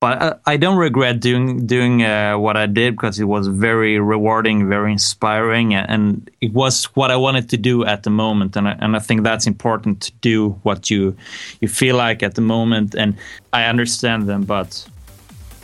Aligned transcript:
but 0.00 0.22
I, 0.22 0.52
I 0.52 0.56
don't 0.56 0.76
regret 0.76 1.20
doing 1.20 1.66
doing 1.66 2.02
uh, 2.04 2.38
what 2.38 2.56
I 2.56 2.66
did 2.66 2.94
because 2.94 3.18
it 3.18 3.24
was 3.24 3.48
very 3.48 3.98
rewarding, 3.98 4.68
very 4.68 4.92
inspiring, 4.92 5.74
and 5.74 6.30
it 6.40 6.52
was 6.52 6.84
what 6.94 7.10
I 7.10 7.16
wanted 7.16 7.48
to 7.50 7.56
do 7.56 7.84
at 7.84 8.04
the 8.04 8.10
moment. 8.10 8.56
And 8.56 8.68
I, 8.68 8.76
and 8.78 8.94
I 8.94 9.00
think 9.00 9.22
that's 9.22 9.46
important 9.46 10.02
to 10.02 10.12
do 10.20 10.50
what 10.62 10.90
you 10.90 11.16
you 11.60 11.68
feel 11.68 11.96
like 11.96 12.22
at 12.22 12.34
the 12.36 12.42
moment. 12.42 12.94
And 12.94 13.16
I 13.52 13.64
understand 13.64 14.28
them, 14.28 14.44
but 14.44 14.88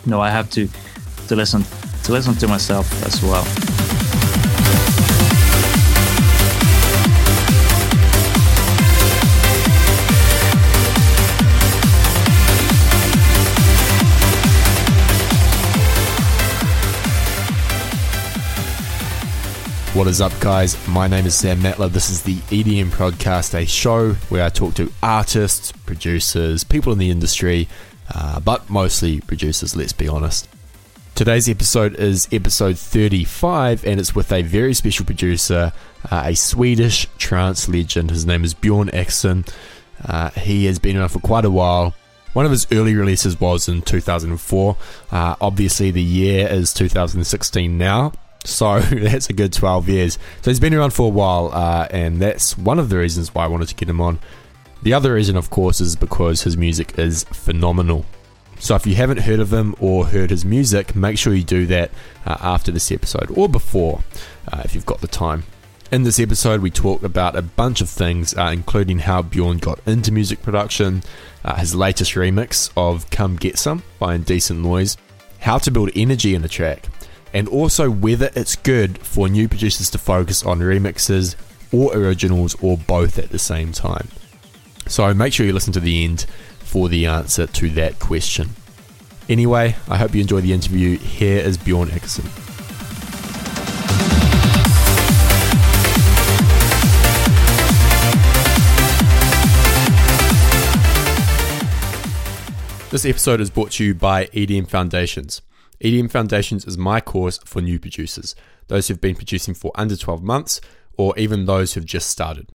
no, 0.04 0.20
I 0.20 0.30
have 0.30 0.50
to 0.50 0.68
to 1.28 1.36
listen 1.36 1.64
to 2.04 2.12
listen 2.12 2.34
to 2.34 2.48
myself 2.48 2.86
as 3.06 3.22
well. 3.22 3.73
What 19.94 20.08
is 20.08 20.20
up, 20.20 20.32
guys? 20.40 20.76
My 20.88 21.06
name 21.06 21.24
is 21.24 21.36
Sam 21.36 21.60
Matla. 21.60 21.88
This 21.88 22.10
is 22.10 22.24
the 22.24 22.34
EDM 22.34 22.88
Prodcast, 22.88 23.54
a 23.54 23.64
show 23.64 24.14
where 24.28 24.44
I 24.44 24.48
talk 24.48 24.74
to 24.74 24.92
artists, 25.04 25.70
producers, 25.70 26.64
people 26.64 26.92
in 26.92 26.98
the 26.98 27.10
industry, 27.10 27.68
uh, 28.12 28.40
but 28.40 28.68
mostly 28.68 29.20
producers, 29.20 29.76
let's 29.76 29.92
be 29.92 30.08
honest. 30.08 30.48
Today's 31.14 31.48
episode 31.48 31.94
is 31.94 32.26
episode 32.32 32.76
35, 32.76 33.86
and 33.86 34.00
it's 34.00 34.16
with 34.16 34.32
a 34.32 34.42
very 34.42 34.74
special 34.74 35.06
producer, 35.06 35.72
uh, 36.10 36.22
a 36.24 36.34
Swedish 36.34 37.06
trance 37.16 37.68
legend. 37.68 38.10
His 38.10 38.26
name 38.26 38.42
is 38.42 38.52
Bjorn 38.52 38.88
Akesson. 38.88 39.48
Uh, 40.04 40.30
he 40.30 40.64
has 40.64 40.80
been 40.80 40.96
around 40.96 41.10
for 41.10 41.20
quite 41.20 41.44
a 41.44 41.50
while. 41.52 41.94
One 42.32 42.44
of 42.44 42.50
his 42.50 42.66
early 42.72 42.96
releases 42.96 43.38
was 43.38 43.68
in 43.68 43.82
2004. 43.82 44.76
Uh, 45.12 45.36
obviously, 45.40 45.92
the 45.92 46.02
year 46.02 46.48
is 46.48 46.74
2016 46.74 47.78
now. 47.78 48.12
So 48.54 48.78
that's 48.78 49.30
a 49.30 49.32
good 49.32 49.54
12 49.54 49.88
years. 49.88 50.18
So 50.42 50.50
he's 50.50 50.60
been 50.60 50.74
around 50.74 50.92
for 50.92 51.06
a 51.06 51.10
while, 51.10 51.50
uh, 51.52 51.88
and 51.90 52.20
that's 52.20 52.58
one 52.58 52.78
of 52.78 52.90
the 52.90 52.98
reasons 52.98 53.34
why 53.34 53.44
I 53.44 53.46
wanted 53.46 53.68
to 53.68 53.74
get 53.74 53.88
him 53.88 54.02
on. 54.02 54.18
The 54.82 54.92
other 54.92 55.14
reason, 55.14 55.36
of 55.36 55.48
course, 55.48 55.80
is 55.80 55.96
because 55.96 56.42
his 56.42 56.54
music 56.54 56.98
is 56.98 57.24
phenomenal. 57.24 58.04
So 58.58 58.74
if 58.74 58.86
you 58.86 58.96
haven't 58.96 59.20
heard 59.20 59.40
of 59.40 59.50
him 59.50 59.74
or 59.80 60.06
heard 60.06 60.28
his 60.28 60.44
music, 60.44 60.94
make 60.94 61.16
sure 61.16 61.34
you 61.34 61.42
do 61.42 61.64
that 61.66 61.90
uh, 62.26 62.36
after 62.40 62.70
this 62.70 62.92
episode 62.92 63.30
or 63.34 63.48
before 63.48 64.04
uh, 64.52 64.60
if 64.64 64.74
you've 64.74 64.86
got 64.86 65.00
the 65.00 65.08
time. 65.08 65.44
In 65.90 66.02
this 66.02 66.20
episode, 66.20 66.60
we 66.60 66.70
talk 66.70 67.02
about 67.02 67.36
a 67.36 67.42
bunch 67.42 67.80
of 67.80 67.88
things, 67.88 68.34
uh, 68.36 68.50
including 68.52 68.98
how 68.98 69.22
Bjorn 69.22 69.58
got 69.58 69.80
into 69.86 70.12
music 70.12 70.42
production, 70.42 71.02
uh, 71.44 71.56
his 71.56 71.74
latest 71.74 72.12
remix 72.12 72.70
of 72.76 73.08
Come 73.10 73.36
Get 73.36 73.58
Some 73.58 73.82
by 73.98 74.14
Indecent 74.14 74.60
Noise, 74.60 74.96
how 75.40 75.58
to 75.58 75.70
build 75.70 75.90
energy 75.94 76.34
in 76.34 76.44
a 76.44 76.48
track, 76.48 76.88
and 77.34 77.48
also 77.48 77.90
whether 77.90 78.30
it's 78.36 78.54
good 78.54 78.96
for 78.98 79.28
new 79.28 79.48
producers 79.48 79.90
to 79.90 79.98
focus 79.98 80.44
on 80.44 80.60
remixes 80.60 81.34
or 81.72 81.92
originals 81.92 82.56
or 82.62 82.78
both 82.78 83.18
at 83.18 83.30
the 83.30 83.38
same 83.38 83.72
time. 83.72 84.06
So 84.86 85.12
make 85.12 85.32
sure 85.32 85.44
you 85.44 85.52
listen 85.52 85.72
to 85.72 85.80
the 85.80 86.04
end 86.04 86.26
for 86.60 86.88
the 86.88 87.06
answer 87.06 87.46
to 87.48 87.68
that 87.70 87.98
question. 87.98 88.50
Anyway, 89.28 89.74
I 89.88 89.96
hope 89.96 90.14
you 90.14 90.20
enjoy 90.20 90.42
the 90.42 90.52
interview. 90.52 90.96
Here 90.96 91.40
is 91.40 91.58
Bjorn 91.58 91.88
Akesson. 91.88 92.30
This 102.90 103.04
episode 103.04 103.40
is 103.40 103.50
brought 103.50 103.72
to 103.72 103.84
you 103.84 103.94
by 103.94 104.26
EDM 104.26 104.68
Foundations. 104.68 105.42
EDM 105.84 106.10
Foundations 106.10 106.64
is 106.64 106.78
my 106.78 106.98
course 106.98 107.38
for 107.44 107.60
new 107.60 107.78
producers, 107.78 108.34
those 108.68 108.88
who've 108.88 109.02
been 109.02 109.14
producing 109.14 109.52
for 109.52 109.70
under 109.74 109.94
12 109.94 110.22
months, 110.22 110.58
or 110.96 111.12
even 111.18 111.44
those 111.44 111.74
who've 111.74 111.84
just 111.84 112.08
started. 112.08 112.50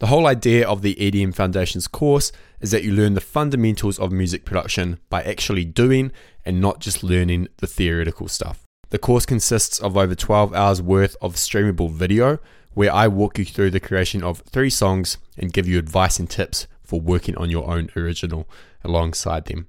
The 0.00 0.08
whole 0.08 0.26
idea 0.26 0.66
of 0.66 0.82
the 0.82 0.96
EDM 0.96 1.36
Foundations 1.36 1.86
course 1.86 2.32
is 2.60 2.72
that 2.72 2.82
you 2.82 2.92
learn 2.92 3.14
the 3.14 3.20
fundamentals 3.20 4.00
of 4.00 4.10
music 4.10 4.44
production 4.44 4.98
by 5.08 5.22
actually 5.22 5.64
doing 5.64 6.10
and 6.44 6.60
not 6.60 6.80
just 6.80 7.04
learning 7.04 7.46
the 7.58 7.68
theoretical 7.68 8.26
stuff. 8.26 8.64
The 8.90 8.98
course 8.98 9.24
consists 9.24 9.78
of 9.78 9.96
over 9.96 10.16
12 10.16 10.52
hours 10.52 10.82
worth 10.82 11.16
of 11.22 11.36
streamable 11.36 11.92
video 11.92 12.40
where 12.72 12.92
I 12.92 13.06
walk 13.06 13.38
you 13.38 13.44
through 13.44 13.70
the 13.70 13.78
creation 13.78 14.24
of 14.24 14.40
three 14.40 14.70
songs 14.70 15.16
and 15.38 15.52
give 15.52 15.68
you 15.68 15.78
advice 15.78 16.18
and 16.18 16.28
tips 16.28 16.66
for 16.82 17.00
working 17.00 17.36
on 17.36 17.50
your 17.50 17.70
own 17.70 17.90
original 17.94 18.48
alongside 18.82 19.44
them. 19.44 19.68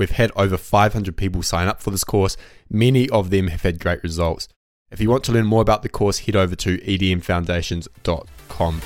We've 0.00 0.10
had 0.10 0.32
over 0.34 0.56
500 0.56 1.14
people 1.14 1.42
sign 1.42 1.68
up 1.68 1.82
for 1.82 1.90
this 1.90 2.04
course. 2.04 2.38
Many 2.70 3.06
of 3.10 3.28
them 3.28 3.48
have 3.48 3.60
had 3.60 3.78
great 3.78 4.02
results. 4.02 4.48
If 4.90 4.98
you 4.98 5.10
want 5.10 5.24
to 5.24 5.32
learn 5.32 5.44
more 5.44 5.60
about 5.60 5.82
the 5.82 5.90
course, 5.90 6.20
head 6.20 6.34
over 6.34 6.56
to 6.56 6.78
edmfoundations.com. 6.78 8.80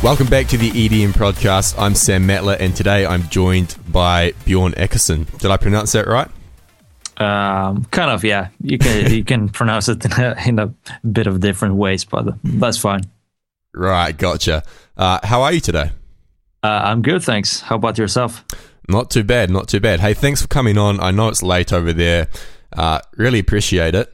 Welcome 0.00 0.28
back 0.28 0.46
to 0.46 0.56
the 0.56 0.70
EDM 0.70 1.10
Prodcast. 1.10 1.76
I'm 1.76 1.96
Sam 1.96 2.28
Matla, 2.28 2.56
and 2.60 2.76
today 2.76 3.04
I'm 3.04 3.28
joined 3.30 3.74
by 3.88 4.32
Bjorn 4.44 4.74
Akesson. 4.74 5.26
Did 5.38 5.50
I 5.50 5.56
pronounce 5.56 5.90
that 5.90 6.06
right? 6.06 6.30
Um, 7.16 7.84
kind 7.86 8.10
of, 8.10 8.24
yeah. 8.24 8.48
You 8.60 8.78
can 8.78 9.12
you 9.12 9.24
can 9.24 9.48
pronounce 9.60 9.88
it 9.88 10.04
in 10.04 10.12
a, 10.18 10.36
in 10.46 10.58
a, 10.58 10.74
bit 11.06 11.26
of 11.26 11.40
different 11.40 11.76
ways, 11.76 12.04
but 12.04 12.34
that's 12.42 12.78
fine. 12.78 13.02
Right, 13.72 14.16
gotcha. 14.16 14.62
Uh, 14.96 15.18
how 15.22 15.42
are 15.42 15.52
you 15.52 15.60
today? 15.60 15.90
Uh, 16.62 16.80
I'm 16.84 17.02
good, 17.02 17.22
thanks. 17.22 17.60
How 17.60 17.76
about 17.76 17.98
yourself? 17.98 18.44
Not 18.88 19.10
too 19.10 19.24
bad, 19.24 19.50
not 19.50 19.68
too 19.68 19.80
bad. 19.80 20.00
Hey, 20.00 20.14
thanks 20.14 20.42
for 20.42 20.48
coming 20.48 20.78
on. 20.78 21.00
I 21.00 21.10
know 21.10 21.28
it's 21.28 21.42
late 21.42 21.72
over 21.72 21.92
there. 21.92 22.28
Uh, 22.72 23.00
really 23.16 23.38
appreciate 23.38 23.94
it. 23.94 24.12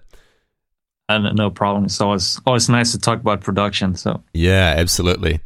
And 1.08 1.36
no 1.36 1.50
problem. 1.50 1.86
It's 1.86 2.00
always 2.00 2.40
always 2.46 2.68
nice 2.68 2.92
to 2.92 2.98
talk 2.98 3.20
about 3.20 3.40
production. 3.40 3.96
So 3.96 4.22
yeah, 4.32 4.74
absolutely. 4.76 5.40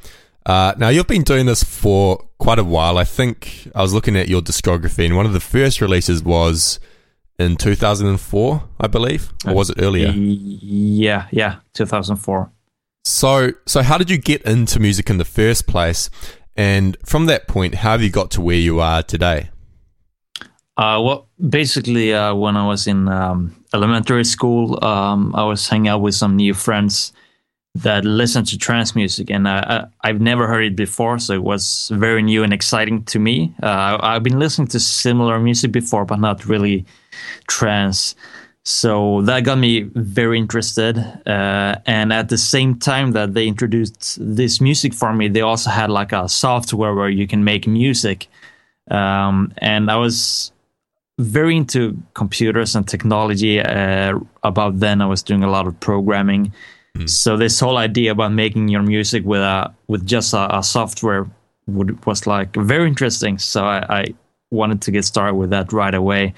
Uh, 0.45 0.75
now 0.77 0.91
you've 0.91 1.07
been 1.07 1.23
doing 1.23 1.47
this 1.47 1.65
for 1.65 2.23
quite 2.39 2.59
a 2.59 2.65
while. 2.65 2.99
I 2.99 3.05
think 3.05 3.71
I 3.75 3.81
was 3.81 3.95
looking 3.95 4.15
at 4.17 4.29
your 4.29 4.43
discography, 4.43 5.07
and 5.07 5.17
one 5.17 5.25
of 5.25 5.33
the 5.33 5.41
first 5.41 5.81
releases 5.81 6.23
was 6.23 6.79
in 7.39 7.57
2004, 7.57 8.63
I 8.81 8.87
believe, 8.87 9.33
or 9.47 9.55
was 9.55 9.71
it 9.71 9.77
earlier? 9.81 10.13
Yeah, 10.15 11.27
yeah, 11.31 11.57
2004. 11.75 12.51
So, 13.05 13.53
so 13.67 13.83
how 13.83 13.99
did 13.99 14.11
you 14.11 14.19
get 14.19 14.43
into 14.43 14.81
music 14.81 15.11
in 15.11 15.19
the 15.19 15.25
first 15.25 15.67
place? 15.67 16.09
And 16.57 16.97
from 17.05 17.27
that 17.27 17.49
point, 17.49 17.77
how 17.77 17.93
have 17.93 18.03
you 18.03 18.11
got 18.11 18.31
to 18.33 18.41
where 18.41 18.57
you 18.57 18.81
are 18.81 19.03
today? 19.03 19.51
Uh, 20.77 21.01
well, 21.05 21.29
basically, 21.49 22.15
uh, 22.15 22.35
when 22.35 22.57
I 22.57 22.67
was 22.67 22.87
in 22.87 23.09
um, 23.09 23.55
elementary 23.73 24.25
school, 24.25 24.83
um, 24.85 25.35
I 25.35 25.45
was 25.45 25.69
hanging 25.69 25.89
out 25.89 26.01
with 26.01 26.15
some 26.15 26.37
new 26.37 26.55
friends 26.55 27.13
that 27.77 28.05
listened 28.05 28.47
to 28.49 28.59
trance 28.59 28.95
music, 28.95 29.31
and 29.31 29.49
uh, 29.49 29.87
I've 30.03 30.21
never 30.21 30.47
heard 30.47 30.65
it 30.65 30.77
before, 30.77 31.19
so 31.19 31.33
it 31.33 31.43
was 31.43 31.91
very 31.93 32.23
new 32.23 32.45
and 32.45 32.53
exciting 32.53 33.05
to 33.05 33.19
me. 33.19 33.53
Uh, 33.63 33.99
I've 34.01 34.23
been 34.23 34.39
listening 34.39 34.69
to 34.69 34.81
similar 34.81 35.41
music 35.41 35.73
before, 35.73 36.05
but 36.05 36.21
not 36.21 36.47
really 36.47 36.87
trance. 37.47 38.15
So 38.65 39.21
that 39.23 39.45
got 39.45 39.59
me 39.59 39.83
very 39.95 40.39
interested. 40.39 40.99
Uh, 41.27 41.77
and 41.85 42.13
at 42.13 42.31
the 42.31 42.39
same 42.39 42.79
time 42.79 43.13
that 43.13 43.35
they 43.35 43.47
introduced 43.47 44.19
this 44.21 44.61
music 44.61 44.95
for 44.95 45.13
me, 45.13 45.29
they 45.29 45.43
also 45.43 45.71
had 45.71 45.91
like 45.91 46.13
a 46.13 46.29
software 46.29 46.95
where 46.95 47.11
you 47.11 47.27
can 47.27 47.45
make 47.45 47.67
music. 47.67 48.27
Um, 48.91 49.53
and 49.59 49.91
I 49.91 49.97
was 49.97 50.53
very 51.19 51.57
into 51.57 51.97
computers 52.15 52.75
and 52.75 52.89
technology. 52.89 53.61
Uh, 53.61 54.19
about 54.43 54.81
then, 54.81 55.03
I 55.03 55.07
was 55.07 55.23
doing 55.23 55.45
a 55.45 55.51
lot 55.51 55.67
of 55.67 55.79
programming. 55.81 56.53
Mm. 56.97 57.09
So 57.09 57.37
this 57.37 57.61
whole 57.61 57.77
idea 57.77 58.13
about 58.13 58.33
making 58.33 58.69
your 58.69 58.83
music 58.83 59.25
with 59.25 59.41
a 59.41 59.73
with 59.89 60.07
just 60.07 60.33
a, 60.33 60.59
a 60.59 60.63
software 60.63 61.27
would, 61.67 62.05
was 62.07 62.27
like 62.27 62.55
very 62.57 62.89
interesting. 62.89 63.39
So 63.39 63.65
I, 63.65 64.01
I 64.01 64.15
wanted 64.51 64.81
to 64.83 64.91
get 64.91 65.05
started 65.05 65.35
with 65.35 65.51
that 65.51 65.73
right 65.73 65.95
away. 65.95 66.35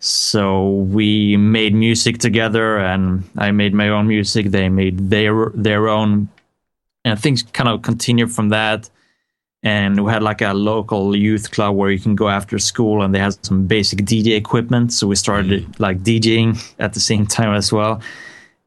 So 0.00 0.70
we 0.70 1.36
made 1.36 1.74
music 1.74 2.18
together, 2.18 2.78
and 2.78 3.24
I 3.38 3.50
made 3.50 3.74
my 3.74 3.88
own 3.88 4.06
music. 4.06 4.50
They 4.50 4.68
made 4.68 5.10
their 5.10 5.50
their 5.54 5.88
own, 5.88 6.28
and 7.04 7.18
things 7.18 7.42
kind 7.42 7.68
of 7.68 7.82
continued 7.82 8.32
from 8.32 8.50
that. 8.50 8.90
And 9.62 10.04
we 10.04 10.12
had 10.12 10.22
like 10.22 10.42
a 10.42 10.52
local 10.52 11.16
youth 11.16 11.50
club 11.50 11.74
where 11.74 11.90
you 11.90 11.98
can 11.98 12.14
go 12.14 12.28
after 12.28 12.58
school, 12.58 13.02
and 13.02 13.14
they 13.14 13.18
had 13.18 13.44
some 13.44 13.66
basic 13.66 14.00
DJ 14.00 14.36
equipment. 14.36 14.92
So 14.92 15.06
we 15.06 15.16
started 15.16 15.64
mm. 15.64 15.80
like 15.80 16.02
DJing 16.02 16.74
at 16.78 16.92
the 16.92 17.00
same 17.00 17.26
time 17.38 17.54
as 17.54 17.72
well. 17.72 18.00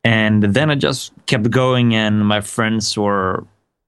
And 0.03 0.41
then 0.43 0.71
I 0.71 0.75
just 0.75 1.11
kept 1.25 1.51
going, 1.51 1.93
and 1.93 2.25
my 2.25 2.41
friends 2.41 2.97
were 2.97 3.45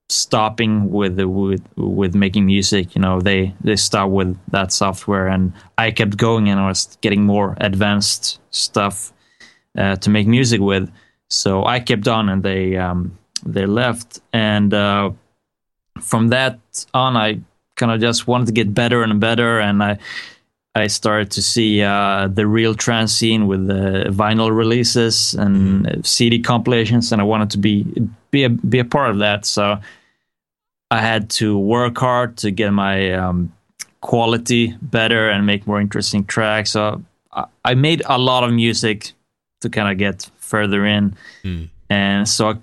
stopping 0.09 0.89
with 0.91 1.19
with 1.19 1.63
with 1.77 2.15
making 2.15 2.45
music 2.45 2.95
you 2.95 3.01
know 3.01 3.21
they 3.21 3.53
they 3.61 3.75
start 3.75 4.09
with 4.09 4.35
that 4.51 4.71
software 4.71 5.27
and 5.27 5.53
i 5.77 5.91
kept 5.91 6.17
going 6.17 6.49
and 6.49 6.59
i 6.59 6.67
was 6.67 6.97
getting 7.01 7.23
more 7.23 7.55
advanced 7.61 8.39
stuff 8.49 9.13
uh, 9.77 9.95
to 9.97 10.09
make 10.09 10.25
music 10.25 10.59
with 10.59 10.91
so 11.29 11.63
i 11.65 11.79
kept 11.79 12.07
on 12.07 12.27
and 12.27 12.41
they 12.41 12.75
um, 12.75 13.15
they 13.45 13.65
left, 13.65 14.19
and 14.33 14.73
uh, 14.73 15.11
from 15.99 16.29
that 16.29 16.59
on, 16.93 17.15
I 17.15 17.39
kind 17.75 17.91
of 17.91 18.01
just 18.01 18.27
wanted 18.27 18.47
to 18.47 18.51
get 18.51 18.73
better 18.73 19.03
and 19.03 19.19
better, 19.19 19.59
and 19.59 19.83
I 19.83 19.97
I 20.75 20.87
started 20.87 21.31
to 21.31 21.41
see 21.41 21.81
uh, 21.81 22.27
the 22.27 22.47
real 22.47 22.75
trance 22.75 23.13
scene 23.13 23.47
with 23.47 23.67
the 23.67 24.05
vinyl 24.09 24.55
releases 24.55 25.33
and 25.33 25.85
mm. 25.85 26.05
CD 26.05 26.39
compilations, 26.39 27.11
and 27.11 27.21
I 27.21 27.25
wanted 27.25 27.49
to 27.51 27.57
be 27.57 27.85
be 28.31 28.43
a 28.43 28.49
be 28.49 28.79
a 28.79 28.85
part 28.85 29.11
of 29.11 29.19
that. 29.19 29.45
So 29.45 29.79
I 30.91 31.01
had 31.01 31.29
to 31.31 31.57
work 31.57 31.97
hard 31.97 32.37
to 32.37 32.51
get 32.51 32.71
my 32.71 33.13
um, 33.13 33.53
quality 34.01 34.75
better 34.81 35.29
and 35.29 35.45
make 35.45 35.67
more 35.67 35.79
interesting 35.79 36.25
tracks. 36.25 36.71
So 36.71 37.03
I, 37.31 37.45
I 37.63 37.73
made 37.75 38.01
a 38.05 38.17
lot 38.17 38.43
of 38.43 38.51
music 38.51 39.11
to 39.61 39.69
kind 39.69 39.91
of 39.91 39.97
get 39.97 40.29
further 40.37 40.85
in, 40.85 41.15
mm. 41.43 41.69
and 41.89 42.27
so 42.27 42.49
I, 42.49 42.55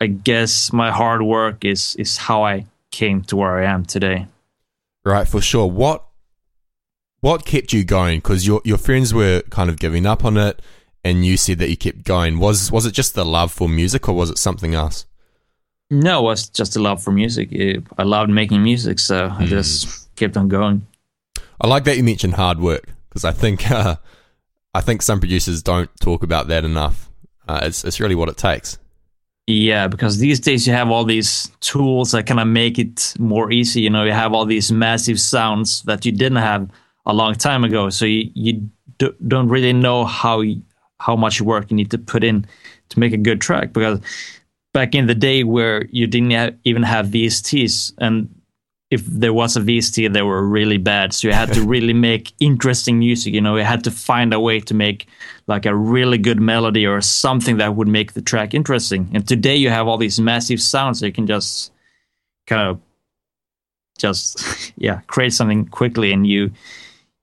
I 0.00 0.06
guess 0.06 0.72
my 0.72 0.90
hard 0.90 1.22
work 1.22 1.64
is 1.64 1.96
is 1.96 2.16
how 2.16 2.44
I 2.44 2.66
came 2.90 3.22
to 3.24 3.36
where 3.36 3.58
I 3.58 3.64
am 3.64 3.84
today. 3.84 4.26
Right, 5.04 5.28
for 5.28 5.40
sure. 5.40 5.66
What 5.66 6.04
what 7.20 7.44
kept 7.44 7.72
you 7.72 7.84
going? 7.84 8.18
Because 8.18 8.46
your 8.46 8.60
your 8.64 8.78
friends 8.78 9.12
were 9.12 9.42
kind 9.50 9.68
of 9.68 9.78
giving 9.78 10.06
up 10.06 10.24
on 10.24 10.36
it, 10.36 10.62
and 11.04 11.26
you 11.26 11.36
said 11.36 11.58
that 11.58 11.68
you 11.68 11.76
kept 11.76 12.04
going. 12.04 12.38
Was 12.38 12.70
was 12.70 12.86
it 12.86 12.92
just 12.92 13.14
the 13.14 13.24
love 13.24 13.52
for 13.52 13.68
music, 13.68 14.08
or 14.08 14.14
was 14.14 14.30
it 14.30 14.38
something 14.38 14.74
else? 14.74 15.04
No, 15.90 16.20
it 16.20 16.22
was 16.22 16.48
just 16.48 16.76
a 16.76 16.80
love 16.80 17.02
for 17.02 17.12
music. 17.12 17.50
I 17.96 18.02
loved 18.02 18.30
making 18.30 18.62
music, 18.62 18.98
so 18.98 19.26
I 19.26 19.44
mm. 19.44 19.46
just 19.46 20.14
kept 20.16 20.36
on 20.36 20.48
going. 20.48 20.86
I 21.60 21.68
like 21.68 21.84
that 21.84 21.96
you 21.96 22.02
mentioned 22.02 22.34
hard 22.34 22.58
work 22.58 22.88
because 23.08 23.24
I 23.24 23.32
think 23.32 23.70
uh, 23.70 23.96
I 24.74 24.80
think 24.80 25.02
some 25.02 25.20
producers 25.20 25.62
don't 25.62 25.90
talk 26.00 26.22
about 26.22 26.48
that 26.48 26.64
enough. 26.64 27.10
Uh, 27.48 27.60
it's 27.62 27.84
it's 27.84 28.00
really 28.00 28.14
what 28.14 28.28
it 28.28 28.36
takes. 28.36 28.78
Yeah, 29.46 29.86
because 29.86 30.18
these 30.18 30.40
days 30.40 30.66
you 30.66 30.72
have 30.72 30.90
all 30.90 31.04
these 31.04 31.52
tools 31.60 32.10
that 32.10 32.26
kind 32.26 32.40
of 32.40 32.48
make 32.48 32.80
it 32.80 33.14
more 33.18 33.52
easy. 33.52 33.80
You 33.80 33.90
know, 33.90 34.02
you 34.02 34.10
have 34.10 34.32
all 34.32 34.44
these 34.44 34.72
massive 34.72 35.20
sounds 35.20 35.82
that 35.82 36.04
you 36.04 36.10
didn't 36.10 36.38
have 36.38 36.68
a 37.06 37.14
long 37.14 37.36
time 37.36 37.62
ago. 37.62 37.88
So 37.90 38.06
you, 38.06 38.28
you 38.34 38.68
do, 38.98 39.14
don't 39.28 39.48
really 39.48 39.72
know 39.72 40.04
how 40.04 40.42
how 40.98 41.14
much 41.14 41.40
work 41.40 41.70
you 41.70 41.76
need 41.76 41.92
to 41.92 41.98
put 41.98 42.24
in 42.24 42.44
to 42.88 42.98
make 42.98 43.12
a 43.12 43.16
good 43.16 43.40
track. 43.40 43.72
Because 43.72 44.00
back 44.76 44.94
in 44.94 45.06
the 45.06 45.14
day 45.14 45.42
where 45.42 45.86
you 45.86 46.06
didn't 46.06 46.32
have, 46.32 46.54
even 46.64 46.82
have 46.82 47.06
VSTs, 47.06 47.94
and 47.96 48.28
if 48.90 49.06
there 49.06 49.32
was 49.32 49.56
a 49.56 49.60
VST, 49.60 50.12
they 50.12 50.20
were 50.20 50.46
really 50.46 50.76
bad. 50.76 51.14
So 51.14 51.28
you 51.28 51.32
had 51.32 51.50
to 51.54 51.62
really 51.74 51.94
make 51.94 52.34
interesting 52.40 52.98
music. 52.98 53.32
You 53.32 53.40
know, 53.40 53.56
you 53.56 53.64
had 53.64 53.84
to 53.84 53.90
find 53.90 54.34
a 54.34 54.38
way 54.38 54.60
to 54.60 54.74
make 54.74 55.06
like 55.46 55.64
a 55.64 55.74
really 55.74 56.18
good 56.18 56.42
melody 56.42 56.86
or 56.86 57.00
something 57.00 57.56
that 57.56 57.74
would 57.74 57.88
make 57.88 58.12
the 58.12 58.20
track 58.20 58.52
interesting. 58.52 59.08
And 59.14 59.26
today 59.26 59.56
you 59.56 59.70
have 59.70 59.88
all 59.88 59.96
these 59.96 60.20
massive 60.20 60.60
sounds, 60.60 61.00
so 61.00 61.06
you 61.06 61.12
can 61.12 61.26
just 61.26 61.72
kind 62.46 62.68
of 62.68 62.78
just 63.96 64.74
yeah 64.76 65.00
create 65.06 65.32
something 65.32 65.64
quickly, 65.64 66.12
and 66.12 66.26
you 66.26 66.50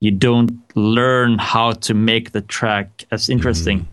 you 0.00 0.10
don't 0.10 0.50
learn 0.74 1.38
how 1.38 1.70
to 1.86 1.94
make 1.94 2.32
the 2.32 2.42
track 2.42 3.04
as 3.12 3.28
interesting. 3.28 3.78
Mm. 3.78 3.86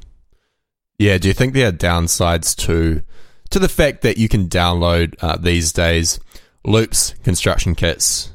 Yeah, 0.97 1.19
do 1.19 1.27
you 1.27 1.35
think 1.35 1.53
there 1.53 1.69
are 1.69 1.71
downsides 1.89 2.55
to 2.65 3.03
to 3.51 3.59
the 3.59 3.69
fact 3.69 4.01
that 4.01 4.17
you 4.17 4.27
can 4.27 4.47
download 4.47 5.15
uh, 5.21 5.37
these 5.37 5.71
days 5.71 6.19
loops, 6.65 7.13
construction 7.23 7.75
kits? 7.75 8.31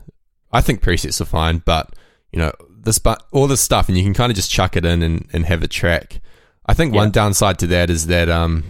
I 0.53 0.61
think 0.61 0.81
presets 0.81 1.21
are 1.21 1.27
fine, 1.27 1.59
but 1.59 1.95
you 2.33 2.39
know 2.39 2.53
this, 2.69 2.99
but 2.99 3.23
all 3.33 3.47
this 3.47 3.61
stuff, 3.61 3.89
and 3.89 3.99
you 3.99 4.05
can 4.05 4.15
kind 4.15 4.31
of 4.31 4.37
just 4.37 4.51
chuck 4.51 4.77
it 4.77 4.85
in 4.85 5.03
and, 5.03 5.27
and 5.33 5.45
have 5.47 5.63
a 5.63 5.69
track. 5.69 6.21
I 6.65 6.75
think 6.75 6.95
yeah. 6.95 7.01
one 7.01 7.11
downside 7.11 7.59
to 7.61 7.67
that 7.69 7.91
is 7.91 8.07
that 8.07 8.29
um, 8.29 8.65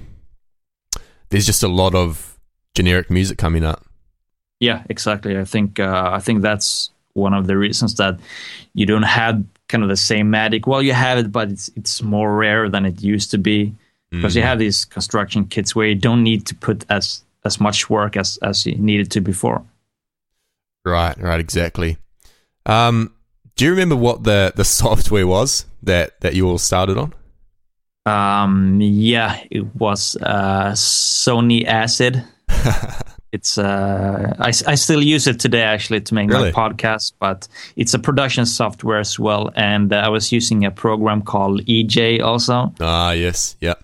there's 1.28 1.46
just 1.46 1.62
a 1.62 1.68
lot 1.68 1.94
of 1.94 2.38
generic 2.74 3.10
music 3.10 3.38
coming 3.38 3.64
up. 3.64 3.84
Yeah, 4.60 4.84
exactly. 4.88 5.38
I 5.38 5.44
think 5.44 5.78
uh, 5.78 6.10
I 6.12 6.20
think 6.20 6.42
that's 6.42 6.90
one 7.12 7.34
of 7.34 7.46
the 7.46 7.56
reasons 7.56 7.94
that 7.96 8.18
you 8.74 8.86
don't 8.86 9.02
have 9.02 9.44
kind 9.68 9.82
of 9.82 9.88
the 9.88 9.96
same 9.96 10.30
magic. 10.30 10.66
Well, 10.66 10.82
you 10.82 10.92
have 10.92 11.18
it, 11.18 11.32
but 11.32 11.50
it's 11.50 11.70
it's 11.76 12.02
more 12.02 12.36
rare 12.36 12.68
than 12.68 12.86
it 12.86 13.02
used 13.02 13.30
to 13.32 13.38
be 13.38 13.74
because 14.16 14.32
mm. 14.32 14.36
you 14.36 14.42
have 14.42 14.58
these 14.58 14.84
construction 14.84 15.46
kits 15.46 15.74
where 15.74 15.86
you 15.86 15.94
don't 15.94 16.22
need 16.22 16.46
to 16.46 16.54
put 16.54 16.84
as 16.88 17.22
as 17.44 17.60
much 17.60 17.88
work 17.88 18.16
as 18.16 18.38
as 18.42 18.66
you 18.66 18.76
needed 18.76 19.10
to 19.12 19.20
before. 19.20 19.64
Right, 20.84 21.20
right, 21.20 21.40
exactly. 21.40 21.98
Um, 22.64 23.12
do 23.56 23.64
you 23.64 23.70
remember 23.70 23.96
what 23.96 24.24
the 24.24 24.52
the 24.54 24.64
software 24.80 25.26
was 25.26 25.66
that 25.82 26.20
that 26.20 26.34
you 26.34 26.48
all 26.48 26.58
started 26.58 26.98
on? 26.98 27.14
Um, 28.06 28.78
yeah, 28.80 29.42
it 29.50 29.74
was 29.74 30.16
uh, 30.22 30.72
Sony 30.72 31.66
Acid. 31.66 32.22
it's 33.32 33.58
uh, 33.58 34.34
I, 34.38 34.48
I 34.48 34.74
still 34.76 35.02
use 35.02 35.26
it 35.26 35.40
today 35.40 35.62
actually 35.62 36.00
to 36.02 36.14
make 36.14 36.30
really? 36.30 36.52
my 36.52 36.68
podcast, 36.68 37.14
but 37.18 37.48
it's 37.74 37.94
a 37.94 37.98
production 37.98 38.46
software 38.46 39.00
as 39.00 39.18
well. 39.18 39.50
And 39.56 39.92
uh, 39.92 39.96
I 39.96 40.08
was 40.08 40.30
using 40.30 40.64
a 40.64 40.70
program 40.70 41.22
called 41.22 41.64
eJay 41.66 42.22
also. 42.22 42.72
Ah, 42.80 43.10
yes, 43.12 43.56
yeah. 43.60 43.74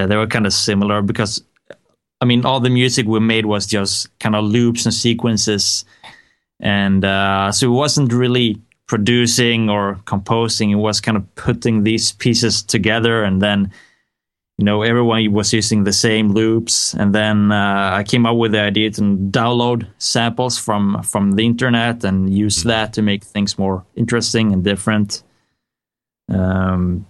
Yeah, 0.00 0.06
they 0.06 0.16
were 0.16 0.26
kind 0.26 0.46
of 0.46 0.54
similar 0.54 1.02
because 1.02 1.44
I 2.22 2.24
mean, 2.24 2.46
all 2.46 2.58
the 2.58 2.70
music 2.70 3.06
we 3.06 3.20
made 3.20 3.44
was 3.44 3.66
just 3.66 4.18
kind 4.18 4.34
of 4.34 4.44
loops 4.44 4.86
and 4.86 4.94
sequences, 4.94 5.84
and 6.58 7.04
uh, 7.04 7.52
so 7.52 7.66
it 7.66 7.74
wasn't 7.76 8.10
really 8.10 8.58
producing 8.86 9.68
or 9.68 10.00
composing. 10.06 10.70
It 10.70 10.76
was 10.76 11.02
kind 11.02 11.18
of 11.18 11.34
putting 11.34 11.84
these 11.84 12.12
pieces 12.12 12.62
together 12.62 13.22
and 13.22 13.42
then 13.42 13.70
you 14.56 14.64
know 14.64 14.82
everyone 14.82 15.32
was 15.32 15.52
using 15.52 15.84
the 15.84 15.92
same 15.92 16.32
loops 16.32 16.92
and 16.92 17.14
then 17.14 17.50
uh, 17.50 17.92
i 17.94 18.04
came 18.04 18.26
up 18.26 18.36
with 18.36 18.52
the 18.52 18.60
idea 18.60 18.90
to 18.90 19.00
download 19.30 19.86
samples 19.96 20.58
from 20.58 21.02
from 21.02 21.32
the 21.32 21.46
internet 21.46 22.04
and 22.04 22.28
use 22.28 22.58
mm-hmm. 22.58 22.68
that 22.68 22.92
to 22.92 23.00
make 23.00 23.24
things 23.24 23.58
more 23.58 23.86
interesting 23.96 24.52
and 24.52 24.62
different 24.62 25.22
um, 26.28 27.06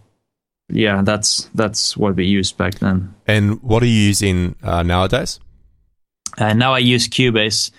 yeah 0.70 1.02
that's 1.02 1.50
that's 1.55 1.96
what 1.96 2.17
we 2.17 2.25
used 2.25 2.56
back 2.56 2.75
then 2.76 3.14
and 3.26 3.62
what 3.62 3.82
are 3.82 3.87
you 3.87 3.93
using 4.08 4.55
uh, 4.62 4.82
nowadays 4.82 5.40
uh, 6.38 6.52
now 6.52 6.72
i 6.72 6.78
use 6.78 7.08
cubase 7.08 7.70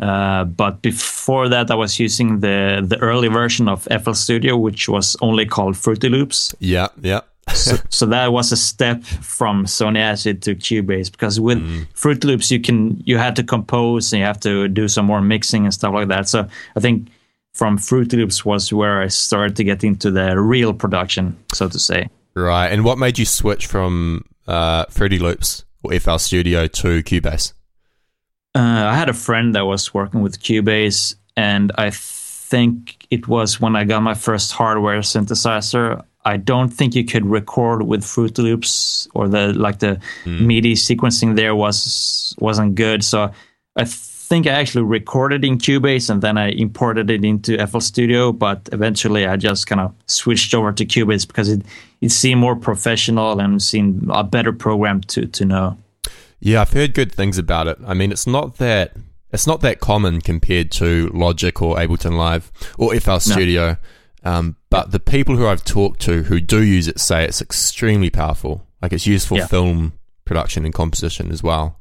uh, 0.00 0.42
but 0.44 0.82
before 0.82 1.48
that, 1.48 1.70
I 1.70 1.76
was 1.76 2.00
using 2.00 2.40
the 2.40 2.84
the 2.84 2.98
early 2.98 3.28
version 3.28 3.68
of 3.68 3.86
FL 4.02 4.14
Studio, 4.14 4.56
which 4.56 4.88
was 4.88 5.16
only 5.20 5.46
called 5.46 5.76
Fruity 5.76 6.08
Loops. 6.08 6.52
Yeah, 6.58 6.88
yeah 7.00 7.20
so, 7.52 7.76
so, 7.88 8.06
that 8.06 8.32
was 8.32 8.52
a 8.52 8.56
step 8.56 9.02
from 9.04 9.66
Sony 9.66 9.98
Acid 9.98 10.42
to 10.42 10.54
Cubase 10.54 11.10
because 11.10 11.40
with 11.40 11.58
mm. 11.58 11.86
Fruit 11.94 12.24
Loops 12.24 12.50
you 12.50 12.60
can 12.60 13.02
you 13.04 13.18
had 13.18 13.36
to 13.36 13.42
compose 13.42 14.12
and 14.12 14.20
you 14.20 14.26
have 14.26 14.40
to 14.40 14.68
do 14.68 14.88
some 14.88 15.06
more 15.06 15.20
mixing 15.20 15.64
and 15.64 15.74
stuff 15.74 15.94
like 15.94 16.08
that. 16.08 16.28
So 16.28 16.48
I 16.76 16.80
think 16.80 17.08
from 17.52 17.78
Fruit 17.78 18.12
Loops 18.12 18.44
was 18.44 18.72
where 18.72 19.00
I 19.02 19.08
started 19.08 19.56
to 19.56 19.64
get 19.64 19.84
into 19.84 20.10
the 20.10 20.40
real 20.40 20.74
production, 20.74 21.36
so 21.52 21.68
to 21.68 21.78
say. 21.78 22.08
Right. 22.34 22.68
And 22.68 22.84
what 22.84 22.98
made 22.98 23.18
you 23.18 23.24
switch 23.24 23.66
from 23.66 24.24
uh, 24.46 24.86
Fruity 24.90 25.18
Loops 25.18 25.64
or 25.82 25.98
FL 25.98 26.16
Studio 26.16 26.66
to 26.66 27.02
Cubase? 27.02 27.52
Uh, 28.54 28.60
I 28.60 28.94
had 28.94 29.08
a 29.08 29.14
friend 29.14 29.54
that 29.54 29.66
was 29.66 29.92
working 29.92 30.20
with 30.22 30.40
Cubase, 30.40 31.16
and 31.36 31.72
I 31.76 31.90
think 31.90 33.06
it 33.10 33.26
was 33.26 33.60
when 33.60 33.74
I 33.74 33.84
got 33.84 34.02
my 34.02 34.14
first 34.14 34.52
hardware 34.52 35.00
synthesizer. 35.00 36.02
I 36.24 36.36
don't 36.36 36.68
think 36.68 36.94
you 36.94 37.04
could 37.04 37.26
record 37.26 37.82
with 37.82 38.04
Fruity 38.04 38.42
Loops 38.42 39.08
or 39.14 39.28
the 39.28 39.52
like 39.52 39.80
the 39.80 40.00
mm. 40.24 40.40
MIDI 40.40 40.74
sequencing 40.74 41.36
there 41.36 41.54
was 41.54 42.34
wasn't 42.38 42.76
good. 42.76 43.04
So 43.04 43.30
I 43.76 43.84
think 44.28 44.46
I 44.46 44.50
actually 44.50 44.84
recorded 44.84 45.44
in 45.44 45.58
Cubase 45.58 46.10
and 46.10 46.22
then 46.22 46.38
I 46.38 46.48
imported 46.50 47.10
it 47.10 47.24
into 47.24 47.64
FL 47.66 47.80
Studio. 47.80 48.32
But 48.32 48.68
eventually 48.72 49.26
I 49.26 49.36
just 49.36 49.66
kind 49.66 49.80
of 49.80 49.94
switched 50.06 50.54
over 50.54 50.72
to 50.72 50.84
Cubase 50.84 51.26
because 51.26 51.48
it 51.48 51.62
it 52.00 52.10
seemed 52.10 52.40
more 52.40 52.56
professional 52.56 53.40
and 53.40 53.62
seemed 53.62 54.08
a 54.12 54.24
better 54.24 54.52
program 54.52 55.00
to 55.02 55.26
to 55.26 55.44
know. 55.44 55.76
Yeah, 56.40 56.60
I've 56.60 56.72
heard 56.72 56.94
good 56.94 57.12
things 57.12 57.38
about 57.38 57.68
it. 57.68 57.78
I 57.86 57.94
mean, 57.94 58.12
it's 58.12 58.26
not 58.26 58.56
that 58.56 58.96
it's 59.32 59.46
not 59.46 59.60
that 59.60 59.80
common 59.80 60.20
compared 60.20 60.70
to 60.72 61.10
Logic 61.14 61.60
or 61.60 61.76
Ableton 61.76 62.16
Live 62.16 62.52
or 62.78 62.94
FL 62.98 63.18
Studio. 63.18 63.70
No 63.70 63.76
um, 64.24 64.56
but 64.70 64.90
the 64.90 65.00
people 65.00 65.36
who 65.36 65.46
I've 65.46 65.64
talked 65.64 66.00
to 66.02 66.24
who 66.24 66.40
do 66.40 66.62
use 66.62 66.88
it 66.88 66.98
say 66.98 67.24
it's 67.24 67.42
extremely 67.42 68.10
powerful. 68.10 68.66
Like 68.80 68.92
it's 68.92 69.06
used 69.06 69.28
for 69.28 69.38
yeah. 69.38 69.46
film 69.46 69.92
production 70.24 70.64
and 70.64 70.72
composition 70.72 71.30
as 71.30 71.42
well. 71.42 71.78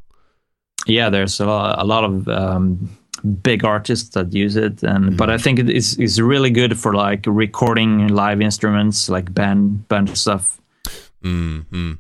Yeah, 0.86 1.10
there's 1.10 1.40
a 1.40 1.46
lot, 1.46 1.80
a 1.80 1.86
lot 1.86 2.04
of 2.04 2.28
um, 2.28 2.98
big 3.42 3.63
artists 3.63 4.10
that 4.10 4.34
use 4.34 4.56
it, 4.56 4.84
and 4.84 5.12
mm. 5.12 5.18
but 5.18 5.30
I 5.30 5.38
think 5.38 5.60
it 5.60 5.70
is 5.70 5.98
is 5.98 6.20
really 6.22 6.50
good 6.50 6.78
for 6.78 6.94
like 6.94 7.24
recording 7.25 8.08
live 8.10 8.42
instruments, 8.42 9.10
like 9.10 9.34
band 9.34 9.88
band 9.88 10.18
stuff. 10.18 10.60
Mm-hmm. 11.24 11.94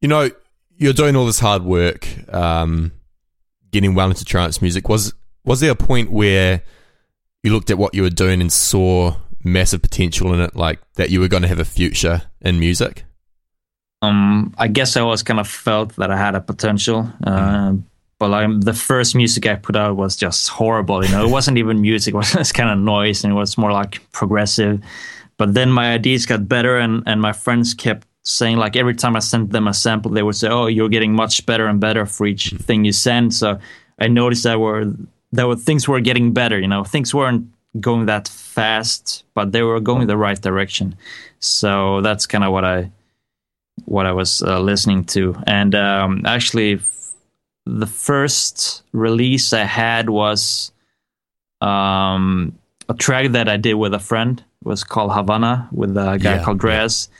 You 0.00 0.08
know, 0.08 0.30
you're 0.76 0.92
doing 0.92 1.16
all 1.16 1.26
this 1.26 1.40
hard 1.40 1.64
work, 1.64 2.08
um, 2.32 2.92
getting 3.70 3.94
well 3.94 4.08
into 4.08 4.24
trance 4.24 4.62
music. 4.62 4.88
Was 4.88 5.12
was 5.44 5.60
there 5.60 5.70
a 5.70 5.76
point 5.76 6.10
where 6.10 6.62
you 7.42 7.52
looked 7.52 7.70
at 7.70 7.78
what 7.78 7.94
you 7.94 8.02
were 8.02 8.10
doing 8.10 8.40
and 8.40 8.52
saw 8.52 9.16
massive 9.44 9.82
potential 9.82 10.32
in 10.32 10.40
it, 10.40 10.56
like 10.56 10.80
that 10.94 11.10
you 11.10 11.20
were 11.20 11.28
going 11.28 11.42
to 11.42 11.48
have 11.48 11.60
a 11.60 11.64
future 11.64 12.22
in 12.40 12.58
music? 12.58 13.04
um, 14.02 14.54
I 14.58 14.68
guess 14.68 14.96
I 14.96 15.00
always 15.00 15.22
kind 15.22 15.40
of 15.40 15.48
felt 15.48 15.96
that 15.96 16.10
I 16.10 16.16
had 16.16 16.34
a 16.34 16.40
potential. 16.40 17.10
Uh, 17.24 17.74
but 18.18 18.30
like 18.30 18.48
the 18.60 18.74
first 18.74 19.14
music 19.14 19.46
I 19.46 19.54
put 19.54 19.76
out 19.76 19.96
was 19.96 20.16
just 20.16 20.48
horrible. 20.48 21.04
You 21.04 21.12
know, 21.12 21.24
it 21.24 21.30
wasn't 21.30 21.58
even 21.58 21.80
music; 21.80 22.14
it 22.14 22.34
was 22.36 22.52
kind 22.52 22.70
of 22.70 22.78
noise, 22.78 23.24
and 23.24 23.32
it 23.32 23.36
was 23.36 23.56
more 23.56 23.72
like 23.72 24.00
progressive. 24.12 24.80
But 25.36 25.54
then 25.54 25.70
my 25.70 25.92
ideas 25.92 26.26
got 26.26 26.48
better, 26.48 26.78
and 26.78 27.02
and 27.06 27.20
my 27.20 27.32
friends 27.32 27.74
kept 27.74 28.06
saying 28.24 28.56
like 28.56 28.76
every 28.76 28.94
time 28.94 29.16
I 29.16 29.20
sent 29.20 29.50
them 29.50 29.68
a 29.68 29.74
sample, 29.74 30.10
they 30.10 30.22
would 30.22 30.36
say, 30.36 30.48
"Oh, 30.48 30.66
you're 30.66 30.88
getting 30.88 31.14
much 31.14 31.46
better 31.46 31.66
and 31.66 31.80
better 31.80 32.06
for 32.06 32.26
each 32.26 32.50
mm. 32.50 32.60
thing 32.60 32.84
you 32.84 32.92
send." 32.92 33.34
So 33.34 33.58
I 33.98 34.08
noticed 34.08 34.44
that 34.44 34.58
were 34.58 34.92
that 35.32 35.46
were 35.46 35.56
things 35.56 35.86
were 35.86 36.00
getting 36.00 36.32
better. 36.32 36.58
You 36.58 36.68
know, 36.68 36.84
things 36.84 37.14
weren't 37.14 37.46
going 37.78 38.06
that 38.06 38.26
fast, 38.26 39.24
but 39.34 39.52
they 39.52 39.62
were 39.62 39.78
going 39.78 40.08
the 40.08 40.16
right 40.16 40.40
direction. 40.40 40.96
So 41.38 42.00
that's 42.00 42.26
kind 42.26 42.42
of 42.42 42.52
what 42.52 42.64
I 42.64 42.90
what 43.84 44.06
I 44.06 44.12
was 44.12 44.42
uh, 44.42 44.60
listening 44.60 45.04
to, 45.04 45.36
and 45.46 45.74
um, 45.76 46.22
actually 46.26 46.80
the 47.68 47.86
first 47.86 48.82
release 48.92 49.52
I 49.52 49.64
had 49.64 50.08
was 50.08 50.72
um, 51.60 52.58
a 52.88 52.94
track 52.94 53.32
that 53.32 53.48
I 53.48 53.56
did 53.56 53.74
with 53.74 53.92
a 53.92 53.98
friend. 53.98 54.42
It 54.62 54.66
was 54.66 54.84
called 54.84 55.12
Havana 55.12 55.68
with 55.70 55.90
a 55.90 56.18
guy 56.18 56.36
yeah, 56.36 56.44
called 56.44 56.58
Dreas. 56.58 57.08
Yeah. 57.08 57.14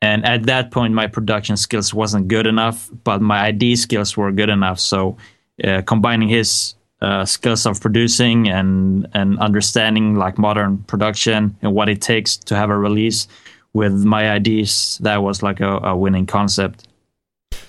And 0.00 0.24
at 0.24 0.44
that 0.44 0.70
point, 0.70 0.94
my 0.94 1.06
production 1.06 1.56
skills 1.56 1.92
wasn't 1.92 2.28
good 2.28 2.46
enough, 2.46 2.88
but 3.02 3.20
my 3.20 3.46
ID 3.46 3.76
skills 3.76 4.16
were 4.16 4.30
good 4.30 4.48
enough. 4.48 4.78
So 4.78 5.16
uh, 5.64 5.82
combining 5.82 6.28
his 6.28 6.74
uh, 7.00 7.24
skills 7.24 7.64
of 7.66 7.80
producing 7.80 8.48
and 8.48 9.08
and 9.14 9.38
understanding 9.38 10.16
like 10.16 10.36
modern 10.38 10.78
production 10.84 11.56
and 11.62 11.72
what 11.74 11.88
it 11.88 12.00
takes 12.00 12.36
to 12.36 12.56
have 12.56 12.70
a 12.70 12.78
release 12.78 13.26
with 13.72 14.04
my 14.04 14.34
IDs, 14.36 14.98
that 14.98 15.22
was 15.22 15.42
like 15.42 15.60
a, 15.60 15.78
a 15.78 15.96
winning 15.96 16.26
concept. 16.26 16.87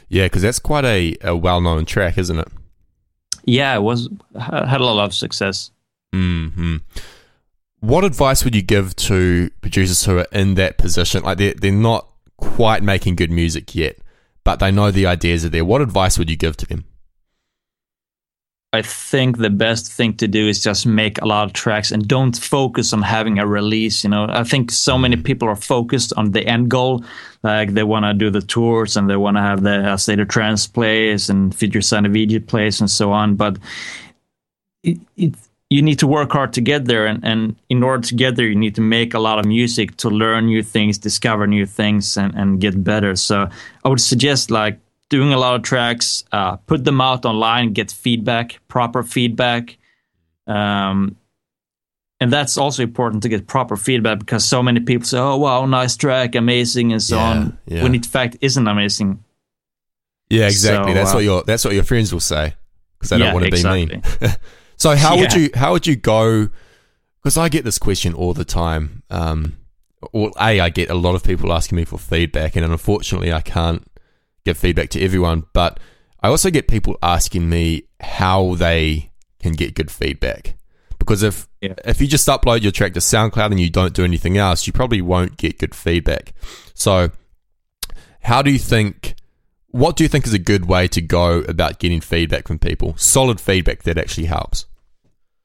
Yeah, 0.09 0.25
because 0.25 0.41
that's 0.41 0.59
quite 0.59 0.85
a, 0.85 1.15
a 1.21 1.35
well 1.35 1.61
known 1.61 1.85
track, 1.85 2.17
isn't 2.17 2.39
it? 2.39 2.47
Yeah, 3.45 3.75
it 3.75 3.81
was 3.81 4.09
had 4.39 4.81
a 4.81 4.83
lot 4.83 5.03
of 5.03 5.13
success. 5.13 5.71
Hmm. 6.11 6.77
What 7.79 8.03
advice 8.03 8.43
would 8.43 8.55
you 8.55 8.61
give 8.61 8.95
to 8.97 9.49
producers 9.61 10.03
who 10.03 10.17
are 10.17 10.27
in 10.31 10.55
that 10.55 10.77
position? 10.77 11.23
Like 11.23 11.37
they're 11.37 11.53
they're 11.53 11.71
not 11.71 12.07
quite 12.37 12.83
making 12.83 13.15
good 13.15 13.31
music 13.31 13.73
yet, 13.75 13.97
but 14.43 14.59
they 14.59 14.71
know 14.71 14.91
the 14.91 15.05
ideas 15.05 15.45
are 15.45 15.49
there. 15.49 15.63
What 15.63 15.81
advice 15.81 16.17
would 16.17 16.29
you 16.29 16.35
give 16.35 16.57
to 16.57 16.65
them? 16.65 16.85
I 18.71 18.83
think 18.83 19.37
the 19.37 19.49
best 19.49 19.91
thing 19.91 20.13
to 20.17 20.27
do 20.27 20.47
is 20.47 20.61
just 20.61 20.85
make 20.85 21.19
a 21.21 21.25
lot 21.25 21.45
of 21.45 21.53
tracks 21.53 21.91
and 21.91 22.07
don't 22.07 22.37
focus 22.37 22.93
on 22.93 23.01
having 23.01 23.39
a 23.39 23.47
release. 23.47 24.03
You 24.03 24.11
know, 24.11 24.27
I 24.29 24.43
think 24.43 24.69
so 24.69 24.95
many 24.95 25.15
people 25.15 25.47
are 25.47 25.55
focused 25.55 26.13
on 26.17 26.31
the 26.31 26.45
end 26.45 26.69
goal, 26.69 27.03
like 27.41 27.73
they 27.73 27.83
want 27.83 28.05
to 28.05 28.13
do 28.13 28.29
the 28.29 28.41
tours 28.41 28.95
and 28.95 29.09
they 29.09 29.15
want 29.15 29.37
to 29.37 29.41
have 29.41 29.63
the 29.63 29.91
uh, 29.91 30.21
of 30.21 30.27
trance 30.27 30.67
plays 30.67 31.31
and 31.31 31.55
future 31.55 31.81
sound 31.81 32.05
of 32.05 32.15
Egypt 32.15 32.45
plays 32.45 32.79
and 32.79 32.91
so 32.91 33.11
on. 33.11 33.35
But 33.35 33.57
it, 34.83 34.99
it, 35.17 35.33
you 35.71 35.81
need 35.81 35.97
to 35.99 36.07
work 36.07 36.31
hard 36.31 36.53
to 36.53 36.61
get 36.61 36.85
there, 36.85 37.05
and, 37.05 37.23
and 37.23 37.55
in 37.69 37.83
order 37.83 38.07
to 38.07 38.15
get 38.15 38.35
there, 38.35 38.47
you 38.47 38.55
need 38.55 38.75
to 38.75 38.81
make 38.81 39.13
a 39.13 39.19
lot 39.19 39.37
of 39.39 39.45
music 39.45 39.97
to 39.97 40.09
learn 40.09 40.47
new 40.47 40.63
things, 40.63 40.97
discover 40.97 41.45
new 41.45 41.65
things, 41.65 42.17
and, 42.17 42.33
and 42.35 42.59
get 42.59 42.83
better. 42.83 43.15
So 43.15 43.47
I 43.83 43.89
would 43.89 44.01
suggest 44.01 44.49
like 44.49 44.79
doing 45.09 45.33
a 45.33 45.37
lot 45.37 45.55
of 45.55 45.63
tracks, 45.63 46.23
uh, 46.31 46.55
put 46.55 46.85
them 46.85 47.01
out 47.01 47.25
online, 47.25 47.73
get 47.73 47.91
feedback, 47.91 48.59
proper 48.67 49.03
feedback. 49.03 49.77
Um, 50.47 51.17
and 52.19 52.31
that's 52.33 52.57
also 52.57 52.83
important 52.83 53.23
to 53.23 53.29
get 53.29 53.47
proper 53.47 53.77
feedback 53.77 54.19
because 54.19 54.43
so 54.43 54.61
many 54.61 54.81
people 54.81 55.05
say, 55.05 55.17
"Oh, 55.17 55.37
wow, 55.37 55.65
nice 55.65 55.95
track, 55.95 56.35
amazing," 56.35 56.91
and 56.91 57.01
so 57.01 57.15
yeah, 57.15 57.29
on. 57.29 57.59
Yeah. 57.65 57.83
When 57.83 57.95
in 57.95 58.03
fact 58.03 58.37
isn't 58.41 58.67
amazing. 58.67 59.23
Yeah, 60.29 60.45
exactly. 60.45 60.91
So, 60.91 60.95
that's 60.95 61.11
uh, 61.11 61.15
what 61.15 61.23
your 61.23 61.43
that's 61.43 61.65
what 61.65 61.73
your 61.73 61.83
friends 61.83 62.11
will 62.11 62.19
say 62.19 62.55
because 62.97 63.09
they 63.11 63.17
yeah, 63.17 63.25
don't 63.25 63.33
want 63.35 63.45
to 63.45 63.47
exactly. 63.49 63.85
be 63.85 63.93
mean. 63.93 64.35
so 64.75 64.95
how 64.95 65.17
would 65.17 65.33
you 65.33 65.49
how 65.55 65.71
would 65.71 65.87
you 65.87 65.95
go? 65.95 66.49
Because 67.21 67.37
I 67.37 67.49
get 67.49 67.63
this 67.63 67.79
question 67.79 68.13
all 68.13 68.33
the 68.33 68.45
time. 68.45 69.03
Um, 69.09 69.57
well, 70.13 70.31
a 70.39 70.59
I 70.59 70.69
get 70.69 70.89
a 70.89 70.95
lot 70.95 71.15
of 71.15 71.23
people 71.23 71.53
asking 71.53 71.77
me 71.77 71.85
for 71.85 71.97
feedback, 71.97 72.55
and 72.55 72.65
unfortunately, 72.65 73.31
I 73.31 73.41
can't 73.41 73.89
give 74.45 74.57
feedback 74.57 74.89
to 74.89 75.01
everyone, 75.01 75.45
but 75.53 75.79
I 76.21 76.27
also 76.27 76.49
get 76.49 76.67
people 76.67 76.97
asking 77.01 77.49
me 77.49 77.83
how 77.99 78.55
they 78.55 79.11
can 79.39 79.53
get 79.53 79.75
good 79.75 79.91
feedback. 79.91 80.55
Because 80.97 81.23
if 81.23 81.47
yeah. 81.61 81.73
if 81.85 82.01
you 82.01 82.07
just 82.07 82.27
upload 82.27 82.61
your 82.61 82.71
track 82.71 82.93
to 82.93 82.99
SoundCloud 82.99 83.51
and 83.51 83.59
you 83.59 83.69
don't 83.69 83.93
do 83.93 84.03
anything 84.03 84.37
else, 84.37 84.67
you 84.67 84.73
probably 84.73 85.01
won't 85.01 85.37
get 85.37 85.57
good 85.57 85.73
feedback. 85.73 86.33
So, 86.73 87.11
how 88.21 88.41
do 88.41 88.51
you 88.51 88.59
think? 88.59 89.15
What 89.71 89.95
do 89.95 90.03
you 90.03 90.07
think 90.07 90.25
is 90.25 90.33
a 90.33 90.39
good 90.39 90.65
way 90.65 90.87
to 90.89 91.01
go 91.01 91.39
about 91.41 91.79
getting 91.79 92.01
feedback 92.01 92.47
from 92.47 92.59
people? 92.59 92.97
Solid 92.97 93.39
feedback 93.39 93.83
that 93.83 93.97
actually 93.97 94.25
helps. 94.25 94.65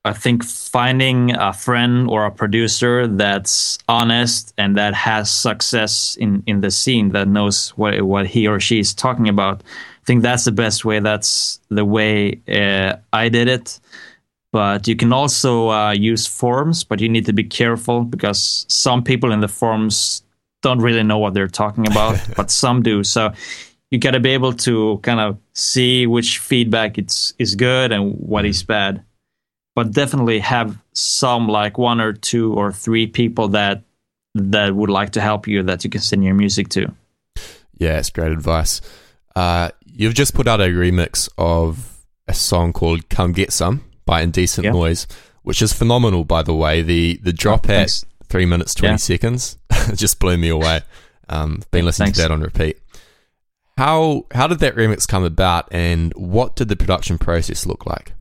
I 0.06 0.12
think 0.12 0.44
finding 0.44 1.34
a 1.34 1.54
friend 1.54 2.10
or 2.10 2.26
a 2.26 2.30
producer 2.30 3.06
that's 3.06 3.78
honest 3.88 4.52
and 4.58 4.76
that 4.76 4.92
has 4.92 5.30
success 5.30 6.16
in, 6.16 6.42
in 6.46 6.60
the 6.60 6.70
scene 6.70 7.10
that 7.10 7.26
knows 7.26 7.70
what 7.70 8.02
what 8.02 8.26
he 8.26 8.46
or 8.46 8.60
she 8.60 8.78
is 8.78 8.92
talking 8.92 9.28
about. 9.30 9.62
I 9.62 10.04
think 10.04 10.22
that's 10.22 10.44
the 10.44 10.52
best 10.52 10.84
way. 10.84 11.00
That's 11.00 11.58
the 11.70 11.86
way 11.86 12.40
uh, 12.48 12.96
I 13.14 13.30
did 13.30 13.48
it. 13.48 13.80
But 14.52 14.86
you 14.86 14.94
can 14.94 15.12
also 15.12 15.70
uh, 15.70 15.92
use 15.92 16.26
forums, 16.26 16.84
but 16.84 17.00
you 17.00 17.08
need 17.08 17.24
to 17.26 17.32
be 17.32 17.42
careful 17.42 18.04
because 18.04 18.66
some 18.68 19.02
people 19.02 19.32
in 19.32 19.40
the 19.40 19.48
forums 19.48 20.22
don't 20.62 20.80
really 20.80 21.02
know 21.02 21.18
what 21.18 21.32
they're 21.32 21.48
talking 21.48 21.86
about, 21.86 22.20
but 22.36 22.50
some 22.50 22.82
do. 22.82 23.02
So 23.04 23.32
you 23.90 23.98
got 23.98 24.10
to 24.10 24.20
be 24.20 24.30
able 24.30 24.52
to 24.52 25.00
kind 25.02 25.18
of 25.18 25.38
see 25.54 26.06
which 26.06 26.38
feedback 26.40 26.98
it's 26.98 27.32
is 27.38 27.54
good 27.54 27.90
and 27.90 28.14
what 28.18 28.44
is 28.44 28.62
bad 28.62 29.02
but 29.74 29.92
definitely 29.92 30.38
have 30.38 30.78
some 30.92 31.48
like 31.48 31.78
one 31.78 32.00
or 32.00 32.12
two 32.12 32.54
or 32.54 32.72
three 32.72 33.06
people 33.06 33.48
that 33.48 33.82
that 34.34 34.74
would 34.74 34.90
like 34.90 35.10
to 35.10 35.20
help 35.20 35.46
you 35.46 35.62
that 35.62 35.84
you 35.84 35.90
can 35.90 36.00
send 36.00 36.24
your 36.24 36.34
music 36.34 36.68
to. 36.68 36.92
Yeah, 37.78 37.98
it's 37.98 38.10
great 38.10 38.32
advice. 38.32 38.80
Uh, 39.34 39.70
you've 39.84 40.14
just 40.14 40.34
put 40.34 40.48
out 40.48 40.60
a 40.60 40.64
remix 40.64 41.28
of 41.38 42.04
a 42.28 42.34
song 42.34 42.72
called 42.72 43.08
"Come 43.08 43.32
Get 43.32 43.52
Some" 43.52 43.84
by 44.06 44.22
Indecent 44.22 44.64
yep. 44.64 44.74
Noise, 44.74 45.06
which 45.42 45.60
is 45.60 45.72
phenomenal. 45.72 46.24
By 46.24 46.42
the 46.42 46.54
way, 46.54 46.82
the 46.82 47.18
the 47.22 47.32
drop 47.32 47.68
oh, 47.68 47.74
at 47.74 48.04
three 48.28 48.46
minutes 48.46 48.74
twenty 48.74 48.92
yeah. 48.92 48.96
seconds 48.96 49.58
just 49.94 50.18
blew 50.20 50.36
me 50.36 50.48
away. 50.48 50.82
Um, 51.28 51.62
been 51.70 51.84
listening 51.84 52.06
thanks. 52.06 52.18
to 52.18 52.22
that 52.22 52.30
on 52.30 52.42
repeat. 52.42 52.78
How 53.76 54.26
how 54.32 54.46
did 54.46 54.60
that 54.60 54.76
remix 54.76 55.06
come 55.06 55.24
about, 55.24 55.68
and 55.72 56.12
what 56.14 56.54
did 56.54 56.68
the 56.68 56.76
production 56.76 57.18
process 57.18 57.66
look 57.66 57.86
like? 57.86 58.12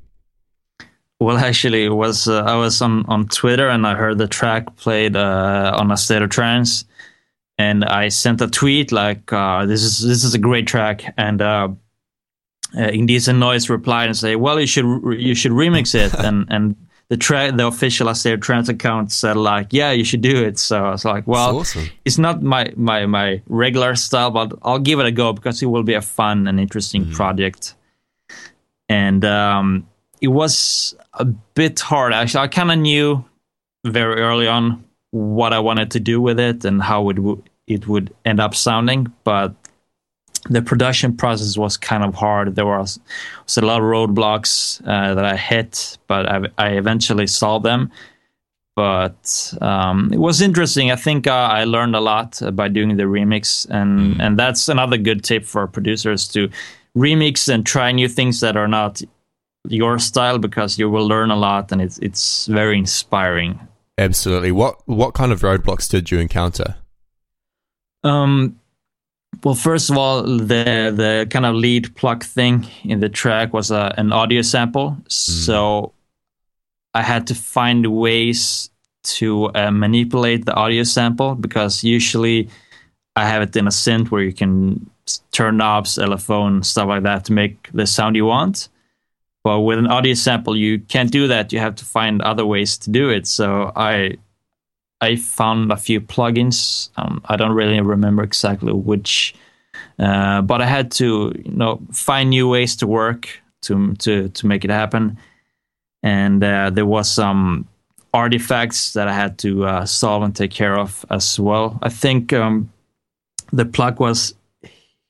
Well, 1.23 1.37
actually, 1.37 1.85
it 1.85 1.95
was 1.95 2.27
uh, 2.27 2.43
I 2.43 2.55
was 2.55 2.81
on, 2.81 3.05
on 3.05 3.29
Twitter 3.29 3.69
and 3.69 3.87
I 3.87 3.95
heard 3.95 4.17
the 4.17 4.27
track 4.27 4.75
played 4.75 5.15
uh, 5.15 5.73
on 5.79 5.89
a 5.89 5.95
state 5.95 6.21
of 6.21 6.29
trance, 6.29 6.83
and 7.57 7.85
I 7.85 8.09
sent 8.09 8.41
a 8.41 8.47
tweet 8.47 8.91
like, 8.91 9.31
uh, 9.31 9.65
"This 9.65 9.83
is 9.83 10.05
this 10.05 10.25
is 10.25 10.33
a 10.33 10.37
great 10.37 10.67
track," 10.67 11.13
and 11.17 11.41
uh, 11.41 11.69
uh, 12.77 12.81
Indecent 12.81 13.39
Noise 13.39 13.69
replied 13.69 14.07
and 14.07 14.17
say, 14.17 14.35
"Well, 14.35 14.59
you 14.59 14.67
should 14.67 14.85
you 15.17 15.33
should 15.33 15.53
remix 15.53 15.95
it," 15.95 16.13
and 16.27 16.45
and 16.49 16.75
the 17.07 17.15
track 17.15 17.55
the 17.55 17.67
official 17.67 18.13
state 18.15 18.33
of 18.33 18.41
trance 18.41 18.67
account 18.67 19.13
said 19.13 19.37
like, 19.37 19.67
"Yeah, 19.71 19.91
you 19.91 20.03
should 20.03 20.21
do 20.21 20.43
it." 20.43 20.59
So 20.59 20.83
I 20.83 20.91
was 20.91 21.05
like, 21.05 21.25
"Well, 21.25 21.59
awesome. 21.59 21.89
it's 22.03 22.17
not 22.17 22.43
my 22.43 22.73
my 22.75 23.05
my 23.05 23.41
regular 23.47 23.95
style, 23.95 24.29
but 24.29 24.51
I'll 24.61 24.77
give 24.77 24.99
it 24.99 25.05
a 25.05 25.11
go 25.11 25.31
because 25.31 25.63
it 25.63 25.67
will 25.67 25.83
be 25.83 25.93
a 25.93 26.01
fun 26.01 26.47
and 26.47 26.59
interesting 26.59 27.03
mm-hmm. 27.03 27.13
project." 27.13 27.75
And 28.89 29.23
um, 29.23 29.87
it 30.23 30.29
was 30.29 30.95
a 31.15 31.25
bit 31.25 31.81
hard. 31.81 32.13
Actually, 32.13 32.45
I 32.45 32.47
kind 32.47 32.71
of 32.71 32.79
knew 32.79 33.23
very 33.85 34.21
early 34.21 34.47
on 34.47 34.83
what 35.11 35.51
I 35.53 35.59
wanted 35.59 35.91
to 35.91 35.99
do 35.99 36.21
with 36.21 36.39
it 36.39 36.65
and 36.65 36.81
how 36.81 37.09
it 37.09 37.19
would 37.19 37.43
it 37.67 37.87
would 37.87 38.13
end 38.25 38.39
up 38.39 38.55
sounding, 38.55 39.13
but 39.23 39.53
the 40.49 40.61
production 40.61 41.15
process 41.15 41.57
was 41.57 41.77
kind 41.77 42.03
of 42.03 42.13
hard. 42.13 42.55
There 42.55 42.65
was, 42.65 42.99
was 43.45 43.57
a 43.57 43.61
lot 43.61 43.79
of 43.79 43.85
roadblocks 43.85 44.81
uh, 44.85 45.13
that 45.13 45.23
I 45.23 45.37
hit, 45.37 45.97
but 46.07 46.25
I, 46.29 46.41
I, 46.57 46.69
eventually 46.71 47.27
solved 47.27 47.63
them. 47.63 47.89
But 48.75 49.53
um, 49.61 50.09
it 50.11 50.19
was 50.19 50.41
interesting. 50.41 50.91
I 50.91 50.97
think 50.97 51.25
uh, 51.27 51.31
I 51.31 51.63
learned 51.63 51.95
a 51.95 52.01
lot 52.01 52.41
by 52.53 52.67
doing 52.67 52.97
the 52.97 53.03
remix, 53.03 53.69
and 53.69 54.15
mm. 54.15 54.19
and 54.19 54.37
that's 54.37 54.67
another 54.67 54.97
good 54.97 55.23
tip 55.23 55.45
for 55.45 55.67
producers 55.67 56.27
to 56.29 56.49
remix 56.97 57.47
and 57.53 57.65
try 57.65 57.91
new 57.91 58.07
things 58.07 58.39
that 58.41 58.57
are 58.57 58.67
not 58.67 59.01
your 59.69 59.99
style 59.99 60.37
because 60.37 60.77
you 60.77 60.89
will 60.89 61.07
learn 61.07 61.31
a 61.31 61.35
lot 61.35 61.71
and 61.71 61.81
it's 61.81 61.97
it's 61.99 62.47
very 62.47 62.77
inspiring. 62.77 63.59
Absolutely. 63.97 64.51
What 64.51 64.75
what 64.87 65.13
kind 65.13 65.31
of 65.31 65.41
roadblocks 65.41 65.89
did 65.89 66.11
you 66.11 66.19
encounter? 66.19 66.75
Um 68.03 68.59
well, 69.43 69.55
first 69.55 69.89
of 69.89 69.97
all, 69.97 70.23
the 70.23 70.93
the 70.95 71.27
kind 71.29 71.45
of 71.45 71.55
lead 71.55 71.95
pluck 71.95 72.23
thing 72.23 72.67
in 72.83 72.99
the 72.99 73.09
track 73.09 73.53
was 73.53 73.71
a, 73.71 73.77
uh, 73.77 73.93
an 73.97 74.13
audio 74.13 74.41
sample, 74.41 74.91
mm. 74.91 75.11
so 75.11 75.93
I 76.93 77.01
had 77.01 77.27
to 77.27 77.35
find 77.35 77.87
ways 77.87 78.69
to 79.03 79.51
uh, 79.53 79.71
manipulate 79.71 80.45
the 80.45 80.53
audio 80.53 80.83
sample 80.83 81.35
because 81.35 81.83
usually 81.83 82.47
I 83.15 83.25
have 83.25 83.41
it 83.41 83.55
in 83.55 83.67
a 83.67 83.71
synth 83.71 84.11
where 84.11 84.21
you 84.21 84.33
can 84.33 84.89
turn 85.31 85.57
knobs, 85.57 85.97
LFO, 85.97 86.63
stuff 86.63 86.87
like 86.87 87.03
that 87.03 87.25
to 87.25 87.33
make 87.33 87.69
the 87.73 87.85
sound 87.85 88.15
you 88.15 88.25
want. 88.25 88.69
But 89.43 89.61
with 89.61 89.77
an 89.77 89.87
audio 89.87 90.13
sample, 90.13 90.55
you 90.55 90.79
can't 90.79 91.11
do 91.11 91.27
that. 91.27 91.51
You 91.51 91.59
have 91.59 91.75
to 91.75 91.85
find 91.85 92.21
other 92.21 92.45
ways 92.45 92.77
to 92.79 92.89
do 92.89 93.09
it. 93.09 93.27
So 93.27 93.71
I 93.75 94.17
I 95.01 95.17
found 95.17 95.71
a 95.71 95.75
few 95.75 95.99
plugins. 95.99 96.89
Um, 96.95 97.21
I 97.25 97.35
don't 97.35 97.51
really 97.51 97.79
remember 97.81 98.23
exactly 98.23 98.71
which, 98.71 99.35
uh, 99.99 100.41
but 100.41 100.61
I 100.61 100.65
had 100.65 100.91
to 100.91 101.33
you 101.43 101.51
know 101.51 101.81
find 101.91 102.29
new 102.29 102.47
ways 102.47 102.77
to 102.77 102.87
work 102.87 103.27
to 103.63 103.93
to 103.95 104.29
to 104.29 104.47
make 104.47 104.63
it 104.63 104.71
happen. 104.71 105.17
And 106.03 106.43
uh, 106.43 106.69
there 106.69 106.85
was 106.85 107.11
some 107.11 107.67
artifacts 108.13 108.93
that 108.93 109.07
I 109.07 109.13
had 109.13 109.37
to 109.39 109.65
uh, 109.65 109.85
solve 109.85 110.23
and 110.23 110.35
take 110.35 110.51
care 110.51 110.77
of 110.77 111.05
as 111.09 111.39
well. 111.39 111.79
I 111.81 111.89
think 111.89 112.31
um, 112.31 112.71
the 113.51 113.65
pluck 113.65 113.99
was 113.99 114.35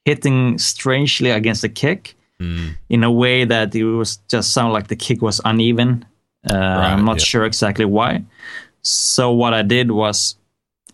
hitting 0.05 0.57
strangely 0.57 1.29
against 1.29 1.61
the 1.61 1.69
kick 1.69 2.15
mm. 2.39 2.75
in 2.89 3.03
a 3.03 3.11
way 3.11 3.45
that 3.45 3.75
it 3.75 3.83
was 3.83 4.17
just 4.27 4.53
sound 4.53 4.73
like 4.73 4.87
the 4.87 4.95
kick 4.95 5.21
was 5.21 5.41
uneven. 5.45 6.05
Uh, 6.49 6.53
right, 6.53 6.91
I'm 6.91 7.05
not 7.05 7.19
yeah. 7.19 7.25
sure 7.25 7.45
exactly 7.45 7.85
why. 7.85 8.23
So 8.81 9.31
what 9.31 9.53
I 9.53 9.61
did 9.61 9.91
was 9.91 10.35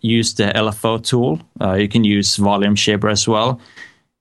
use 0.00 0.34
the 0.34 0.44
LFO 0.44 1.02
tool. 1.04 1.40
Uh, 1.60 1.74
you 1.74 1.88
can 1.88 2.04
use 2.04 2.36
Volume 2.36 2.76
Shaper 2.76 3.08
as 3.08 3.26
well, 3.26 3.60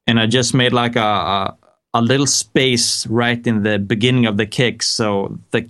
and 0.07 0.19
I 0.19 0.25
just 0.25 0.53
made 0.53 0.73
like 0.73 0.95
a, 0.95 0.99
a, 1.01 1.57
a 1.93 2.01
little 2.01 2.27
space 2.27 3.05
right 3.07 3.45
in 3.45 3.63
the 3.63 3.79
beginning 3.79 4.25
of 4.25 4.37
the 4.37 4.45
kick. 4.45 4.83
So 4.83 5.37
the 5.51 5.69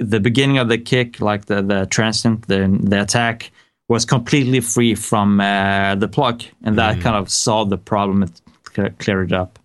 the 0.00 0.20
beginning 0.20 0.58
of 0.58 0.68
the 0.68 0.78
kick, 0.78 1.20
like 1.20 1.46
the 1.46 1.62
the 1.62 1.86
transient, 1.86 2.48
the 2.48 2.78
the 2.82 3.02
attack, 3.02 3.52
was 3.88 4.04
completely 4.04 4.60
free 4.60 4.94
from 4.94 5.40
uh, 5.40 5.94
the 5.96 6.08
pluck, 6.08 6.42
and 6.62 6.78
that 6.78 6.96
mm. 6.96 7.02
kind 7.02 7.16
of 7.16 7.30
solved 7.30 7.70
the 7.70 7.78
problem. 7.78 8.22
It 8.22 8.98
cleared 8.98 9.30
it 9.30 9.34
up. 9.34 9.58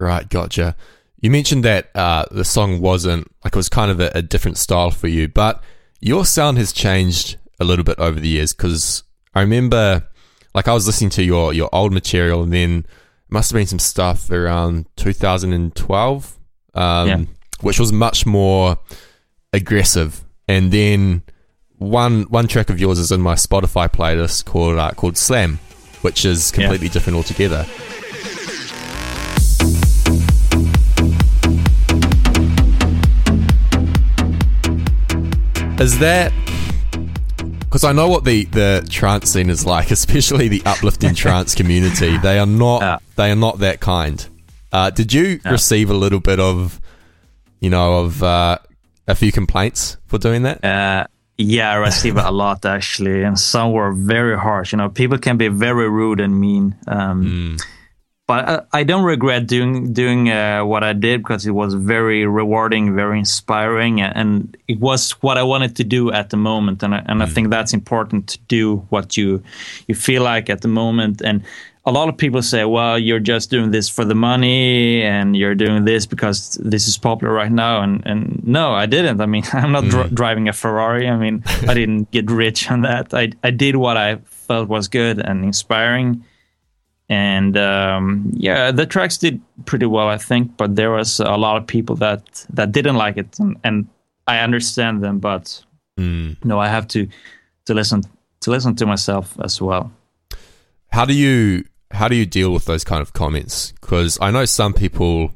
Right, 0.00 0.28
gotcha. 0.28 0.76
You 1.20 1.30
mentioned 1.30 1.64
that 1.64 1.90
uh, 1.94 2.26
the 2.30 2.44
song 2.44 2.80
wasn't 2.80 3.30
like 3.44 3.54
it 3.54 3.56
was 3.56 3.68
kind 3.68 3.90
of 3.90 3.98
a, 4.00 4.10
a, 4.14 4.22
different 4.22 4.56
style 4.56 4.92
for 4.92 5.08
you, 5.08 5.26
but 5.26 5.62
your 6.00 6.24
sound 6.24 6.58
has 6.58 6.72
changed 6.72 7.36
a 7.58 7.64
little 7.64 7.84
bit 7.84 7.98
over 7.98 8.20
the 8.20 8.28
years. 8.28 8.52
Because 8.52 9.02
I 9.34 9.40
remember, 9.40 10.06
like, 10.54 10.68
I 10.68 10.74
was 10.74 10.86
listening 10.86 11.10
to 11.10 11.24
your 11.24 11.52
your 11.52 11.68
old 11.72 11.92
material, 11.92 12.44
and 12.44 12.52
then 12.52 12.86
must 13.28 13.50
have 13.50 13.58
been 13.58 13.66
some 13.66 13.80
stuff 13.80 14.30
around 14.30 14.86
2012, 14.96 16.38
um, 16.74 17.08
yeah. 17.08 17.24
which 17.60 17.80
was 17.80 17.92
much 17.92 18.24
more 18.24 18.78
aggressive. 19.52 20.24
And 20.46 20.72
then 20.72 21.22
one 21.78 22.22
one 22.24 22.46
track 22.46 22.70
of 22.70 22.78
yours 22.78 23.00
is 23.00 23.10
in 23.10 23.20
my 23.20 23.34
Spotify 23.34 23.88
playlist 23.88 24.44
called 24.44 24.78
uh, 24.78 24.92
called 24.92 25.16
Slam, 25.16 25.58
which 26.02 26.24
is 26.24 26.52
completely 26.52 26.86
yeah. 26.86 26.92
different 26.92 27.16
altogether. 27.16 27.66
Is 35.80 36.00
that 36.00 36.32
because 37.60 37.84
I 37.84 37.92
know 37.92 38.08
what 38.08 38.24
the 38.24 38.46
the 38.46 38.84
trance 38.90 39.30
scene 39.30 39.48
is 39.48 39.64
like, 39.64 39.90
especially 39.92 40.48
the 40.48 40.60
uplifting 40.66 41.14
trance 41.14 41.54
community. 41.54 42.18
They 42.18 42.40
are 42.40 42.46
not 42.46 42.82
uh, 42.82 42.98
they 43.14 43.30
are 43.30 43.36
not 43.36 43.60
that 43.60 43.78
kind. 43.78 44.26
Uh, 44.72 44.90
did 44.90 45.12
you 45.12 45.40
uh, 45.46 45.52
receive 45.52 45.88
a 45.88 45.94
little 45.94 46.18
bit 46.18 46.40
of, 46.40 46.80
you 47.60 47.70
know, 47.70 48.00
of 48.00 48.22
uh, 48.24 48.58
a 49.06 49.14
few 49.14 49.30
complaints 49.30 49.96
for 50.06 50.18
doing 50.18 50.42
that? 50.42 50.64
Uh, 50.64 51.06
yeah, 51.36 51.70
I 51.70 51.76
received 51.76 52.18
a 52.18 52.32
lot 52.32 52.66
actually, 52.66 53.22
and 53.22 53.38
some 53.38 53.70
were 53.70 53.92
very 53.92 54.36
harsh. 54.36 54.72
You 54.72 54.78
know, 54.78 54.88
people 54.88 55.18
can 55.18 55.36
be 55.36 55.46
very 55.46 55.88
rude 55.88 56.18
and 56.18 56.40
mean. 56.40 56.76
Um, 56.88 57.24
mm 57.24 57.64
but 58.28 58.48
I, 58.48 58.80
I, 58.80 58.84
don't 58.84 59.04
regret 59.04 59.46
doing 59.46 59.94
doing 59.94 60.30
uh, 60.30 60.62
what 60.62 60.84
I 60.84 60.92
did 60.92 61.22
because 61.22 61.46
it 61.46 61.52
was 61.52 61.72
very 61.72 62.26
rewarding, 62.26 62.94
very 62.94 63.18
inspiring, 63.18 64.02
and 64.02 64.54
it 64.68 64.78
was 64.78 65.12
what 65.22 65.38
I 65.38 65.42
wanted 65.42 65.76
to 65.76 65.84
do 65.84 66.12
at 66.12 66.28
the 66.28 66.36
moment. 66.36 66.82
And 66.82 66.94
I, 66.94 66.98
and 67.06 67.20
mm. 67.20 67.22
I 67.22 67.26
think 67.26 67.48
that's 67.48 67.72
important 67.72 68.28
to 68.28 68.38
do 68.46 68.86
what 68.90 69.16
you 69.16 69.42
you 69.86 69.94
feel 69.94 70.22
like 70.22 70.50
at 70.50 70.60
the 70.60 70.68
moment. 70.68 71.22
And 71.22 71.42
a 71.86 71.90
lot 71.90 72.10
of 72.10 72.18
people 72.18 72.42
say, 72.42 72.66
"Well, 72.66 72.98
you're 72.98 73.18
just 73.18 73.48
doing 73.48 73.70
this 73.70 73.88
for 73.88 74.04
the 74.04 74.14
money, 74.14 75.02
and 75.02 75.34
you're 75.34 75.54
doing 75.54 75.86
this 75.86 76.04
because 76.04 76.60
this 76.62 76.86
is 76.86 76.98
popular 76.98 77.32
right 77.32 77.50
now." 77.50 77.80
And 77.80 78.06
and 78.06 78.46
no, 78.46 78.74
I 78.74 78.84
didn't. 78.84 79.22
I 79.22 79.26
mean, 79.26 79.44
I'm 79.54 79.72
not 79.72 79.84
mm. 79.84 79.90
dr- 79.90 80.14
driving 80.14 80.48
a 80.48 80.52
Ferrari. 80.52 81.08
I 81.08 81.16
mean, 81.16 81.44
I 81.66 81.72
didn't 81.72 82.10
get 82.10 82.30
rich 82.30 82.70
on 82.70 82.82
that. 82.82 83.14
I 83.14 83.32
I 83.42 83.50
did 83.52 83.76
what 83.76 83.96
I 83.96 84.16
felt 84.26 84.68
was 84.68 84.86
good 84.86 85.18
and 85.18 85.46
inspiring 85.46 86.24
and 87.08 87.56
um, 87.56 88.30
yeah, 88.34 88.70
the 88.70 88.86
tracks 88.86 89.16
did 89.16 89.40
pretty 89.64 89.86
well, 89.86 90.08
I 90.08 90.18
think. 90.18 90.56
But 90.56 90.76
there 90.76 90.90
was 90.90 91.20
a 91.20 91.36
lot 91.36 91.56
of 91.56 91.66
people 91.66 91.96
that 91.96 92.44
that 92.50 92.72
didn't 92.72 92.96
like 92.96 93.16
it, 93.16 93.38
and, 93.38 93.56
and 93.64 93.88
I 94.26 94.40
understand 94.40 95.02
them. 95.02 95.18
But 95.18 95.64
mm. 95.98 96.36
no, 96.44 96.58
I 96.58 96.68
have 96.68 96.86
to 96.88 97.08
to 97.64 97.74
listen 97.74 98.02
to 98.40 98.50
listen 98.50 98.74
to 98.76 98.86
myself 98.86 99.38
as 99.40 99.60
well. 99.60 99.90
How 100.88 101.04
do 101.04 101.14
you 101.14 101.64
how 101.90 102.08
do 102.08 102.16
you 102.16 102.26
deal 102.26 102.52
with 102.52 102.66
those 102.66 102.84
kind 102.84 103.00
of 103.00 103.12
comments? 103.12 103.72
Because 103.80 104.18
I 104.20 104.30
know 104.30 104.44
some 104.44 104.74
people 104.74 105.32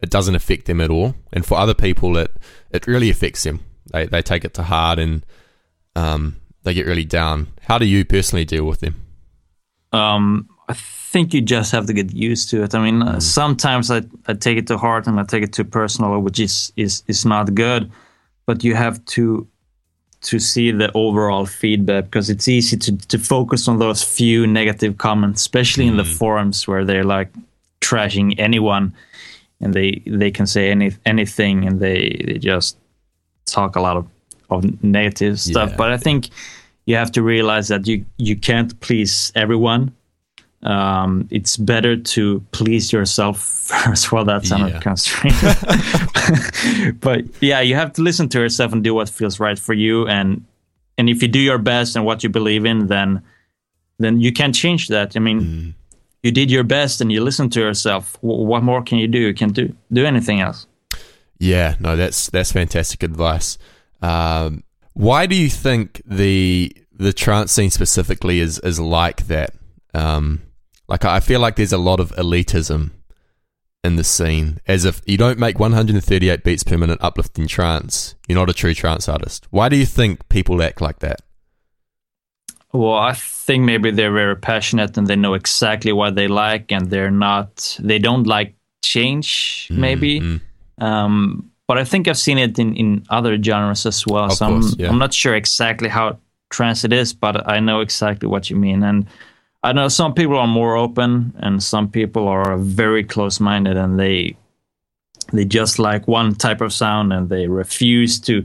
it 0.00 0.10
doesn't 0.10 0.34
affect 0.34 0.66
them 0.66 0.80
at 0.80 0.90
all, 0.90 1.14
and 1.32 1.46
for 1.46 1.58
other 1.58 1.74
people 1.74 2.16
it 2.16 2.32
it 2.70 2.86
really 2.86 3.10
affects 3.10 3.44
them. 3.44 3.60
They 3.92 4.06
they 4.06 4.22
take 4.22 4.44
it 4.44 4.54
to 4.54 4.64
heart 4.64 4.98
and 4.98 5.24
um, 5.94 6.40
they 6.64 6.74
get 6.74 6.86
really 6.86 7.04
down. 7.04 7.48
How 7.62 7.78
do 7.78 7.86
you 7.86 8.04
personally 8.04 8.44
deal 8.44 8.64
with 8.64 8.80
them? 8.80 9.00
Um, 9.92 10.48
I 10.68 10.74
think 11.14 11.32
you 11.32 11.40
just 11.40 11.70
have 11.70 11.86
to 11.86 11.92
get 11.92 12.12
used 12.12 12.50
to 12.50 12.64
it. 12.64 12.74
I 12.74 12.80
mean, 12.86 13.00
mm. 13.00 13.22
sometimes 13.22 13.88
I, 13.88 14.02
I 14.26 14.34
take 14.34 14.58
it 14.58 14.66
to 14.66 14.76
heart 14.76 15.06
and 15.06 15.20
I 15.20 15.22
take 15.22 15.44
it 15.44 15.52
too 15.52 15.64
personal, 15.64 16.20
which 16.20 16.40
is, 16.40 16.72
is 16.76 17.04
is 17.06 17.24
not 17.24 17.54
good. 17.54 17.82
But 18.46 18.64
you 18.64 18.74
have 18.74 18.96
to 19.14 19.46
to 20.30 20.38
see 20.38 20.72
the 20.72 20.90
overall 20.94 21.46
feedback 21.46 22.04
because 22.04 22.28
it's 22.34 22.48
easy 22.48 22.76
to 22.76 22.90
to 23.12 23.18
focus 23.18 23.68
on 23.68 23.78
those 23.78 24.02
few 24.02 24.46
negative 24.46 24.98
comments, 24.98 25.40
especially 25.40 25.84
mm. 25.84 25.90
in 25.92 25.96
the 25.96 26.08
mm. 26.10 26.18
forums 26.18 26.66
where 26.68 26.84
they're 26.84 27.10
like 27.18 27.30
trashing 27.80 28.34
anyone, 28.38 28.92
and 29.60 29.72
they 29.72 30.02
they 30.20 30.32
can 30.32 30.46
say 30.46 30.64
any 30.70 30.90
anything 31.06 31.66
and 31.66 31.78
they 31.78 32.00
they 32.26 32.38
just 32.38 32.76
talk 33.46 33.76
a 33.76 33.80
lot 33.80 33.96
of 33.96 34.04
of 34.50 34.64
negative 34.82 35.38
stuff. 35.38 35.70
Yeah. 35.70 35.76
But 35.76 35.88
I 35.96 35.98
think 36.06 36.30
you 36.86 36.96
have 36.96 37.12
to 37.12 37.22
realize 37.22 37.66
that 37.68 37.86
you 37.86 38.04
you 38.18 38.36
can't 38.48 38.72
please 38.80 39.32
everyone 39.34 39.92
um, 40.64 41.28
it's 41.30 41.56
better 41.56 41.96
to 41.96 42.40
please 42.52 42.92
yourself 42.92 43.40
first. 43.64 44.12
Well, 44.12 44.24
that's 44.24 44.50
yeah. 44.50 44.80
of 44.86 44.98
strange, 44.98 45.40
but 47.00 47.24
yeah, 47.40 47.60
you 47.60 47.74
have 47.74 47.92
to 47.94 48.02
listen 48.02 48.28
to 48.30 48.40
yourself 48.40 48.72
and 48.72 48.82
do 48.82 48.94
what 48.94 49.08
feels 49.08 49.38
right 49.38 49.58
for 49.58 49.74
you. 49.74 50.06
And 50.08 50.44
and 50.96 51.08
if 51.08 51.22
you 51.22 51.28
do 51.28 51.38
your 51.38 51.58
best 51.58 51.96
and 51.96 52.04
what 52.04 52.22
you 52.22 52.28
believe 52.28 52.64
in, 52.64 52.86
then 52.86 53.22
then 53.98 54.20
you 54.20 54.32
can't 54.32 54.54
change 54.54 54.88
that. 54.88 55.16
I 55.16 55.20
mean, 55.20 55.40
mm. 55.40 55.74
you 56.22 56.32
did 56.32 56.50
your 56.50 56.64
best 56.64 57.00
and 57.00 57.12
you 57.12 57.22
listen 57.22 57.50
to 57.50 57.60
yourself. 57.60 58.16
what 58.22 58.62
more 58.62 58.82
can 58.82 58.98
you 58.98 59.06
do? 59.06 59.18
You 59.18 59.34
can't 59.34 59.54
do 59.54 59.74
do 59.92 60.06
anything 60.06 60.40
else. 60.40 60.66
Yeah, 61.38 61.76
no, 61.78 61.96
that's 61.96 62.30
that's 62.30 62.52
fantastic 62.52 63.02
advice. 63.02 63.58
Um, 64.00 64.62
why 64.94 65.26
do 65.26 65.36
you 65.36 65.50
think 65.50 66.00
the 66.06 66.74
the 66.92 67.12
trance 67.12 67.52
scene 67.52 67.70
specifically 67.70 68.40
is 68.40 68.58
is 68.60 68.80
like 68.80 69.26
that? 69.26 69.54
Um, 69.92 70.42
like 70.88 71.04
I 71.04 71.20
feel 71.20 71.40
like 71.40 71.56
there's 71.56 71.72
a 71.72 71.78
lot 71.78 72.00
of 72.00 72.10
elitism 72.12 72.90
in 73.84 73.96
the 73.96 74.04
scene, 74.04 74.58
as 74.66 74.86
if 74.86 75.02
you 75.04 75.18
don't 75.18 75.38
make 75.38 75.58
138 75.58 76.42
beats 76.42 76.64
per 76.64 76.78
minute 76.78 76.98
uplifting 77.02 77.46
trance, 77.46 78.14
you're 78.26 78.38
not 78.38 78.48
a 78.48 78.54
true 78.54 78.72
trance 78.72 79.08
artist. 79.08 79.46
Why 79.50 79.68
do 79.68 79.76
you 79.76 79.84
think 79.84 80.26
people 80.30 80.62
act 80.62 80.80
like 80.80 81.00
that? 81.00 81.20
Well, 82.72 82.94
I 82.94 83.12
think 83.12 83.64
maybe 83.64 83.90
they're 83.90 84.12
very 84.12 84.36
passionate 84.36 84.96
and 84.96 85.06
they 85.06 85.16
know 85.16 85.34
exactly 85.34 85.92
what 85.92 86.16
they 86.16 86.28
like, 86.28 86.72
and 86.72 86.90
they're 86.90 87.10
not. 87.10 87.78
They 87.78 87.98
don't 87.98 88.26
like 88.26 88.56
change, 88.82 89.68
mm, 89.70 89.76
maybe. 89.76 90.20
Mm-hmm. 90.20 90.84
Um, 90.84 91.50
but 91.68 91.78
I 91.78 91.84
think 91.84 92.08
I've 92.08 92.18
seen 92.18 92.38
it 92.38 92.58
in, 92.58 92.74
in 92.76 93.06
other 93.10 93.40
genres 93.40 93.86
as 93.86 94.04
well. 94.06 94.24
Of 94.24 94.32
so 94.32 94.48
course, 94.48 94.72
I'm, 94.72 94.80
yeah. 94.80 94.88
I'm 94.88 94.98
not 94.98 95.14
sure 95.14 95.34
exactly 95.34 95.88
how 95.88 96.18
trance 96.50 96.84
it 96.84 96.92
is, 96.92 97.12
but 97.12 97.48
I 97.48 97.60
know 97.60 97.80
exactly 97.80 98.28
what 98.28 98.50
you 98.50 98.56
mean. 98.56 98.82
And 98.82 99.06
I 99.64 99.72
know 99.72 99.88
some 99.88 100.12
people 100.12 100.36
are 100.36 100.46
more 100.46 100.76
open, 100.76 101.32
and 101.38 101.62
some 101.62 101.90
people 101.90 102.28
are 102.28 102.58
very 102.58 103.02
close-minded, 103.02 103.78
and 103.78 103.98
they 103.98 104.36
they 105.32 105.46
just 105.46 105.78
like 105.78 106.06
one 106.06 106.34
type 106.34 106.60
of 106.60 106.70
sound, 106.70 107.14
and 107.14 107.30
they 107.30 107.48
refuse 107.48 108.20
to 108.20 108.44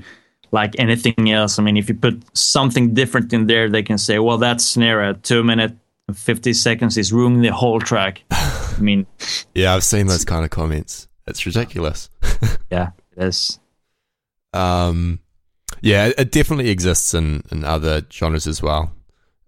like 0.52 0.80
anything 0.80 1.30
else. 1.30 1.60
I 1.60 1.64
mean, 1.64 1.76
if 1.76 1.90
you 1.90 1.96
put 1.96 2.24
something 2.38 2.94
different 2.94 3.34
in 3.34 3.48
there, 3.48 3.70
they 3.70 3.84
can 3.84 3.98
say, 3.98 4.18
"Well, 4.20 4.38
that 4.38 4.62
snare 4.62 5.04
at 5.04 5.24
two 5.24 5.44
minute 5.44 5.76
and 6.08 6.18
fifty 6.18 6.54
seconds 6.54 6.98
is 6.98 7.12
ruining 7.12 7.42
the 7.42 7.52
whole 7.52 7.82
track." 7.82 8.24
I 8.32 8.80
mean, 8.80 9.06
yeah, 9.54 9.76
I've 9.76 9.84
seen 9.84 10.08
those 10.08 10.24
kind 10.24 10.46
of 10.46 10.52
comments. 10.52 11.10
It's 11.28 11.46
ridiculous. 11.46 12.10
yeah, 12.72 12.92
it 13.18 13.24
is. 13.26 13.60
Um, 14.54 15.20
yeah, 15.82 16.12
it 16.18 16.32
definitely 16.32 16.70
exists 16.70 17.14
in 17.14 17.44
in 17.52 17.66
other 17.66 18.04
genres 18.10 18.48
as 18.48 18.64
well. 18.64 18.94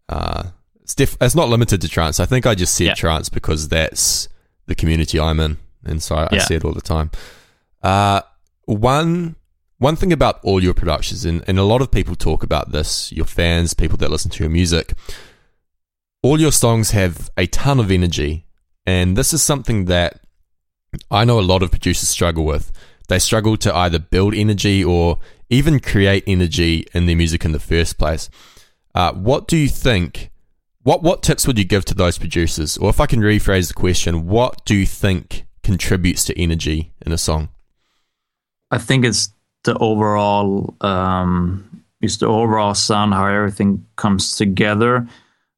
Uh, 0.10 0.50
it's 0.92 0.96
def- 0.96 1.18
it's 1.22 1.36
not 1.36 1.50
limited 1.50 1.82
to 1.82 1.88
trance. 1.88 2.20
I 2.20 2.26
think 2.26 2.46
I 2.46 2.56
just 2.56 2.76
said 2.76 2.88
Yeah. 2.88 2.94
trance 2.96 3.30
because 3.30 3.70
that's 3.70 4.28
the 4.68 4.76
community 4.76 5.20
I'm 5.20 5.40
in, 5.40 5.58
and 5.86 6.02
so 6.04 6.16
I, 6.16 6.24
I 6.26 6.30
Yeah. 6.36 6.46
say 6.46 6.56
it 6.56 6.66
all 6.66 6.74
the 6.74 6.82
time. 6.82 7.12
Uh, 7.82 8.22
one 8.66 9.36
one 9.78 9.96
thing 9.96 10.14
about 10.14 10.40
all 10.44 10.62
your 10.62 10.76
productions, 10.76 11.26
and, 11.26 11.44
and 11.48 11.58
a 11.58 11.64
lot 11.64 11.82
of 11.82 11.90
people 11.90 12.16
talk 12.16 12.44
about 12.44 12.72
this, 12.72 13.12
your 13.12 13.26
fans, 13.26 13.74
people 13.74 13.98
that 13.98 14.12
listen 14.12 14.30
to 14.30 14.44
your 14.44 14.50
music, 14.52 14.94
all 16.22 16.40
your 16.40 16.52
songs 16.52 16.92
have 16.92 17.32
a 17.36 17.48
ton 17.48 17.80
of 17.80 17.90
energy, 17.90 18.46
and 18.86 19.18
this 19.18 19.34
is 19.34 19.42
something 19.42 19.86
that 19.86 20.22
I 21.10 21.26
know 21.26 21.40
a 21.40 21.42
lot 21.42 21.64
of 21.64 21.72
producers 21.72 22.10
struggle 22.10 22.46
with. 22.46 22.72
They 23.08 23.18
struggle 23.18 23.58
to 23.58 23.76
either 23.76 23.98
build 23.98 24.36
energy 24.36 24.84
or 24.84 25.18
even 25.50 25.80
create 25.80 26.24
energy 26.28 26.86
in 26.94 27.08
their 27.08 27.16
music 27.16 27.44
in 27.44 27.52
the 27.54 27.60
first 27.60 27.98
place. 27.98 28.30
Uh, 28.94 29.14
what 29.14 29.48
do 29.48 29.58
you 29.58 29.68
think? 29.70 30.31
What 30.84 31.04
what 31.04 31.22
tips 31.22 31.46
would 31.46 31.58
you 31.58 31.66
give 31.66 31.86
to 31.86 31.94
those 31.94 32.18
producers? 32.18 32.78
Or 32.78 32.90
if 32.90 33.00
I 33.00 33.06
can 33.06 33.20
rephrase 33.20 33.68
the 33.68 33.74
question, 33.74 34.28
what 34.28 34.66
do 34.66 34.76
you 34.76 34.86
think 34.86 35.46
contributes 35.64 36.26
to 36.26 36.40
energy 36.40 36.94
in 37.06 37.12
a 37.12 37.18
song? 37.18 37.50
I 38.72 38.78
think 38.78 39.06
it's 39.06 39.30
the 39.64 39.78
overall 39.78 40.76
um, 40.82 41.84
it's 42.02 42.18
the 42.18 42.28
overall 42.28 42.74
sound, 42.74 43.14
how 43.14 43.28
everything 43.28 43.86
comes 43.96 44.36
together. 44.36 45.08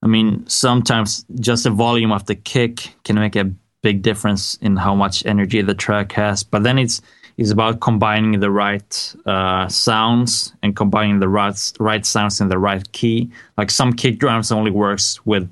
I 0.02 0.08
mean, 0.08 0.46
sometimes 0.48 1.26
just 1.40 1.64
the 1.64 1.70
volume 1.70 2.12
of 2.12 2.26
the 2.26 2.36
kick 2.36 2.94
can 3.06 3.16
make 3.16 3.38
a 3.38 3.52
big 3.82 4.02
difference 4.02 4.56
in 4.56 4.76
how 4.76 4.94
much 4.94 5.26
energy 5.26 5.62
the 5.62 5.74
track 5.74 6.12
has. 6.14 6.44
But 6.44 6.64
then 6.64 6.78
it's 6.78 7.02
it's 7.38 7.52
about 7.52 7.82
combining 7.82 8.40
the 8.40 8.52
right 8.52 9.16
uh, 9.26 9.68
sounds 9.68 10.54
and 10.62 10.76
combining 10.76 11.20
the 11.20 11.30
right 11.30 11.74
right 11.80 12.06
sounds 12.06 12.40
in 12.40 12.50
the 12.50 12.60
right 12.60 12.92
key. 12.92 13.32
Like 13.58 13.72
some 13.72 13.94
kick 13.94 14.20
drums 14.20 14.52
only 14.52 14.72
works 14.72 15.26
with 15.26 15.50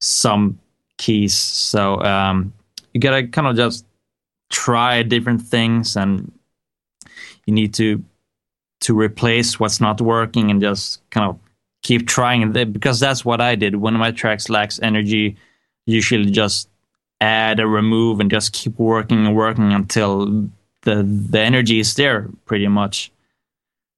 some 0.00 0.58
keys, 0.98 1.34
so 1.34 2.00
um, 2.02 2.52
you 2.92 3.00
gotta 3.00 3.26
kind 3.28 3.46
of 3.46 3.56
just 3.56 3.86
try 4.50 5.02
different 5.02 5.42
things 5.42 5.96
and 5.96 6.30
you 7.46 7.54
need 7.54 7.74
to 7.74 8.02
to 8.80 8.98
replace 8.98 9.58
what's 9.60 9.80
not 9.80 10.00
working 10.00 10.50
and 10.50 10.60
just 10.60 11.00
kind 11.10 11.28
of 11.28 11.38
keep 11.82 12.06
trying. 12.08 12.52
Because 12.52 13.00
that's 13.00 13.24
what 13.24 13.40
I 13.40 13.54
did. 13.54 13.76
When 13.76 13.94
my 13.94 14.10
tracks 14.10 14.48
lacks 14.48 14.80
energy. 14.82 15.36
Usually 15.86 16.30
just 16.30 16.70
add 17.20 17.60
or 17.60 17.66
remove 17.68 18.18
and 18.18 18.30
just 18.30 18.54
keep 18.54 18.78
working 18.78 19.26
and 19.26 19.36
working 19.36 19.74
until 19.74 20.48
the 20.84 21.02
the 21.02 21.40
energy 21.40 21.80
is 21.80 21.94
there 21.94 22.28
pretty 22.44 22.68
much 22.68 23.10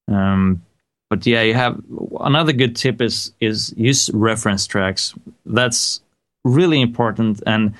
um 0.09 0.63
but 1.11 1.27
yeah 1.27 1.43
you 1.43 1.55
have 1.55 1.81
another 2.21 2.53
good 2.53 2.75
tip 2.75 3.01
is 3.01 3.33
is 3.41 3.75
use 3.77 4.11
reference 4.11 4.67
tracks 4.67 5.15
that's 5.45 6.01
really 6.45 6.81
important 6.81 7.43
and 7.47 7.75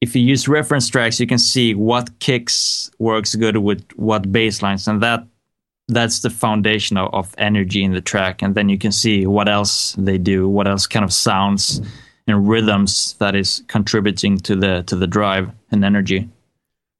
if 0.00 0.14
you 0.14 0.22
use 0.22 0.48
reference 0.48 0.88
tracks, 0.88 1.18
you 1.18 1.26
can 1.26 1.38
see 1.38 1.74
what 1.74 2.18
kicks 2.18 2.90
works 2.98 3.34
good 3.34 3.56
with 3.56 3.84
what 3.96 4.30
bass 4.30 4.62
lines, 4.62 4.86
and 4.86 5.02
that 5.02 5.26
that's 5.88 6.20
the 6.20 6.30
foundation 6.30 6.96
of, 6.96 7.12
of 7.14 7.34
energy 7.38 7.82
in 7.82 7.92
the 7.92 8.00
track. 8.00 8.42
And 8.42 8.54
then 8.54 8.68
you 8.68 8.76
can 8.76 8.92
see 8.92 9.26
what 9.26 9.48
else 9.48 9.92
they 9.92 10.18
do, 10.18 10.48
what 10.48 10.66
else 10.66 10.86
kind 10.86 11.04
of 11.04 11.12
sounds 11.12 11.80
and 12.26 12.48
rhythms 12.48 13.14
that 13.20 13.36
is 13.36 13.62
contributing 13.68 14.36
to 14.38 14.56
the 14.56 14.82
to 14.86 14.96
the 14.96 15.06
drive 15.06 15.50
and 15.70 15.84
energy. 15.84 16.28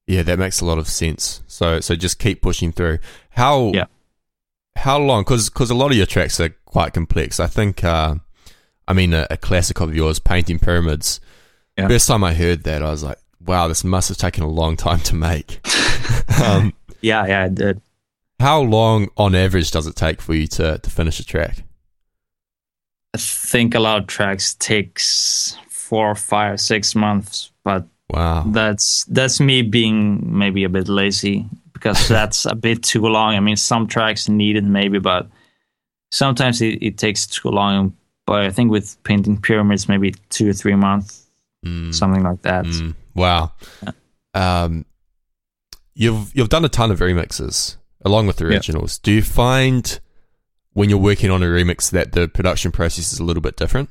Yeah, 0.06 0.22
that 0.22 0.38
makes 0.38 0.60
a 0.60 0.64
lot 0.64 0.78
of 0.78 0.88
sense. 0.88 1.42
So 1.46 1.80
so 1.80 1.96
just 1.96 2.18
keep 2.18 2.40
pushing 2.42 2.72
through. 2.72 2.98
How 3.30 3.72
Yeah. 3.74 3.86
how 4.76 4.98
long? 4.98 5.22
Because 5.22 5.70
a 5.70 5.74
lot 5.74 5.90
of 5.90 5.96
your 5.96 6.06
tracks 6.06 6.38
are 6.40 6.50
quite 6.64 6.92
complex. 6.94 7.40
I 7.40 7.46
think. 7.46 7.82
Uh, 7.84 8.16
I 8.88 8.92
mean, 8.92 9.12
a, 9.14 9.26
a 9.30 9.36
classic 9.36 9.80
of 9.80 9.94
yours, 9.96 10.18
"Painting 10.20 10.58
Pyramids." 10.60 11.20
Yeah. 11.76 11.88
First 11.88 12.06
time 12.06 12.22
I 12.22 12.34
heard 12.34 12.62
that, 12.64 12.82
I 12.82 12.90
was 12.90 13.02
like, 13.02 13.18
"Wow, 13.44 13.66
this 13.68 13.82
must 13.82 14.08
have 14.10 14.16
taken 14.18 14.44
a 14.44 14.48
long 14.48 14.76
time 14.76 15.00
to 15.00 15.14
make." 15.16 15.60
um, 16.42 16.72
Yeah, 17.02 17.26
yeah, 17.26 17.46
it 17.46 17.54
did. 17.56 17.80
how 18.38 18.60
long, 18.60 19.08
on 19.16 19.34
average, 19.34 19.70
does 19.72 19.86
it 19.88 19.96
take 19.96 20.22
for 20.22 20.34
you 20.34 20.46
to 20.48 20.78
to 20.78 20.90
finish 20.90 21.18
a 21.18 21.24
track? 21.24 21.64
I 23.14 23.18
think 23.18 23.74
a 23.74 23.80
lot 23.80 24.00
of 24.02 24.06
tracks 24.06 24.54
takes 24.54 25.56
four, 25.68 26.14
five, 26.14 26.60
six 26.60 26.94
months, 26.94 27.50
but 27.64 27.86
Wow. 28.08 28.44
that's 28.48 29.04
that's 29.06 29.40
me 29.40 29.62
being 29.62 30.38
maybe 30.38 30.62
a 30.64 30.68
bit 30.68 30.88
lazy 30.88 31.46
because 31.72 32.06
that's 32.16 32.46
a 32.46 32.54
bit 32.54 32.82
too 32.82 33.02
long. 33.02 33.34
I 33.34 33.40
mean, 33.40 33.56
some 33.56 33.86
tracks 33.86 34.28
need 34.28 34.56
it 34.56 34.64
maybe, 34.64 34.98
but 34.98 35.28
sometimes 36.12 36.60
it, 36.62 36.78
it 36.82 36.98
takes 36.98 37.26
too 37.26 37.48
long. 37.48 37.96
But 38.26 38.42
I 38.42 38.50
think 38.50 38.70
with 38.70 38.96
painting 39.04 39.40
pyramids, 39.40 39.88
maybe 39.88 40.14
two 40.30 40.48
or 40.50 40.52
three 40.52 40.74
months, 40.76 41.22
Mm. 41.64 41.92
something 41.92 42.22
like 42.22 42.42
that. 42.42 42.64
Mm, 42.66 42.94
wow. 43.14 43.50
Um, 44.34 44.84
you've 45.94 46.30
you've 46.36 46.48
done 46.50 46.64
a 46.64 46.68
ton 46.68 46.90
of 46.92 47.00
remixes 47.00 47.76
along 48.04 48.26
with 48.28 48.36
the 48.36 48.44
Yeah. 48.44 48.50
originals. 48.52 48.98
Do 48.98 49.10
you 49.10 49.22
find 49.22 49.98
when 50.74 50.90
you're 50.90 50.98
working 50.98 51.30
on 51.30 51.42
a 51.42 51.46
remix 51.46 51.90
that 51.90 52.12
the 52.12 52.28
production 52.28 52.70
process 52.70 53.12
is 53.12 53.18
a 53.18 53.24
little 53.24 53.40
bit 53.40 53.56
different? 53.56 53.88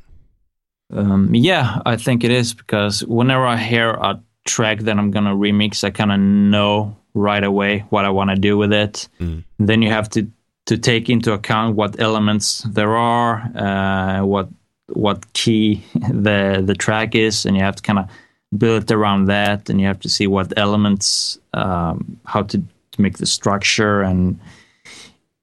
Um, 0.92 1.34
yeah, 1.34 1.82
I 1.86 1.96
think 1.98 2.24
it 2.24 2.32
is 2.32 2.54
because 2.54 3.04
whenever 3.06 3.46
I 3.46 3.58
hear 3.58 3.92
a 3.92 4.22
track 4.46 4.80
that 4.82 4.98
I'm 4.98 5.12
gonna 5.12 5.36
remix, 5.36 5.84
I 5.84 5.90
kind 5.90 6.12
of 6.12 6.20
know 6.20 6.96
right 7.14 7.44
away 7.44 7.80
what 7.90 8.06
I 8.06 8.10
want 8.10 8.30
to 8.30 8.36
do 8.36 8.58
with 8.58 8.72
it. 8.72 9.08
Mm. 9.20 9.44
Then 9.58 9.82
you 9.82 9.90
have 9.90 10.10
to 10.12 10.28
to 10.66 10.78
take 10.78 11.10
into 11.10 11.32
account 11.34 11.76
what 11.76 12.00
elements 12.00 12.64
there 12.64 12.96
are, 12.96 13.42
uh, 13.56 14.26
what 14.26 14.50
what 14.88 15.34
key 15.34 15.84
the 16.10 16.62
the 16.64 16.76
track 16.76 17.16
is, 17.16 17.46
and 17.46 17.56
you 17.56 17.64
have 17.64 17.76
to 17.78 17.84
kind 17.84 18.00
of 18.00 18.10
build 18.58 18.84
it 18.84 18.92
around 18.92 19.26
that, 19.26 19.70
and 19.70 19.82
you 19.82 19.88
have 19.88 20.00
to 20.02 20.10
see 20.10 20.28
what 20.28 20.54
elements, 20.58 21.40
um, 21.54 22.20
how 22.26 22.42
to, 22.44 22.58
to 22.92 23.02
make 23.02 23.18
the 23.18 23.26
structure, 23.26 24.02
and 24.02 24.40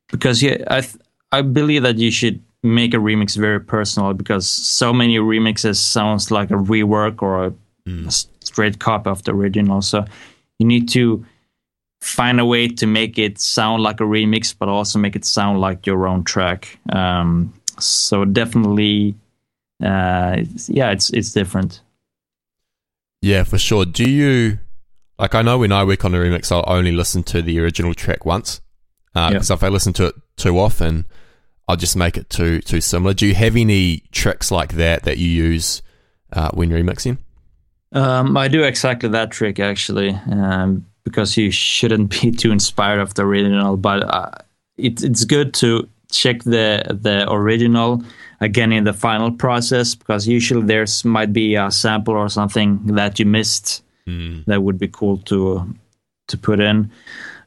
because 0.09 0.43
yeah, 0.43 0.59
I 0.69 0.81
th- 0.83 1.03
I 1.33 1.43
believe 1.43 1.83
that 1.83 1.99
you 1.99 2.11
should 2.11 2.41
make 2.62 2.94
a 2.94 2.98
remix 2.98 3.37
very 3.37 3.59
personal 3.61 4.14
because 4.14 4.48
so 4.48 4.92
many 4.92 5.16
remixes 5.18 5.77
sounds 5.77 6.31
like 6.31 6.51
a 6.51 6.55
rework 6.55 7.22
or 7.22 7.46
a 7.46 7.55
Mm. 7.88 8.27
straight 8.44 8.79
copy 8.79 9.11
of 9.11 9.25
the 9.25 9.33
original. 9.33 9.83
So 9.83 10.05
you 10.61 10.66
need 10.66 10.88
to 10.90 11.25
find 12.01 12.38
a 12.38 12.44
way 12.46 12.68
to 12.68 12.87
make 12.87 13.18
it 13.18 13.40
sound 13.40 13.83
like 13.83 14.01
a 14.01 14.05
remix, 14.05 14.55
but 14.57 14.68
also 14.68 15.01
make 15.01 15.16
it 15.16 15.25
sound 15.25 15.61
like 15.61 15.85
your 15.85 16.07
own 16.07 16.22
track. 16.22 16.79
Um, 16.92 17.53
so 17.81 18.25
definitely, 18.25 19.16
uh, 19.83 20.37
it's- 20.38 20.68
yeah, 20.70 20.90
it's 20.92 21.11
it's 21.11 21.33
different. 21.33 21.81
Yeah, 23.20 23.44
for 23.44 23.59
sure. 23.59 23.85
Do 23.85 24.09
you 24.09 24.59
like? 25.18 25.35
I 25.35 25.42
know 25.42 25.59
when 25.59 25.72
I 25.72 25.85
work 25.85 26.05
on 26.05 26.14
a 26.14 26.18
remix, 26.18 26.51
I'll 26.53 26.64
only 26.66 26.92
listen 26.92 27.22
to 27.25 27.42
the 27.42 27.59
original 27.61 27.94
track 27.94 28.25
once 28.25 28.61
Yeah. 29.14 29.31
because 29.31 29.51
if 29.51 29.62
I 29.62 29.68
listen 29.68 29.92
to 29.94 30.07
it 30.07 30.14
too 30.37 30.59
often, 30.59 31.05
I'll 31.68 31.77
just 31.77 31.96
make 31.96 32.16
it 32.16 32.29
too 32.31 32.61
too 32.61 32.81
similar. 32.81 33.14
Do 33.14 33.27
you 33.27 33.35
have 33.35 33.57
any 33.57 34.03
tricks 34.12 34.51
like 34.51 34.75
that 34.75 35.05
that 35.05 35.18
you 35.18 35.29
use 35.29 35.83
uh, 36.33 36.51
when 36.53 36.70
remixing? 36.70 37.18
Um, 37.92 38.37
I 38.37 38.48
do 38.48 38.62
exactly 38.64 39.09
that 39.11 39.31
trick 39.31 39.61
actually, 39.61 40.11
um, 40.31 40.87
because 41.05 41.37
you 41.37 41.51
shouldn't 41.51 42.11
be 42.22 42.31
too 42.33 42.51
inspired 42.51 43.01
of 43.01 43.14
the 43.14 43.22
original. 43.22 43.77
But 43.77 44.03
uh, 44.03 44.31
it, 44.77 45.03
it's 45.03 45.25
good 45.25 45.55
to 45.55 45.88
check 46.11 46.42
the 46.42 46.83
the 47.01 47.31
original 47.31 48.03
again 48.40 48.72
in 48.72 48.85
the 48.85 48.92
final 48.92 49.31
process 49.31 49.94
because 49.94 50.27
usually 50.29 50.66
there's 50.66 51.05
might 51.05 51.33
be 51.33 51.55
a 51.55 51.70
sample 51.70 52.14
or 52.14 52.29
something 52.29 52.85
that 52.94 53.18
you 53.18 53.27
missed 53.27 53.83
Mm. 54.05 54.44
that 54.46 54.64
would 54.64 54.79
be 54.79 54.88
cool 54.88 55.18
to 55.18 55.72
to 56.27 56.37
put 56.37 56.59
in. 56.59 56.90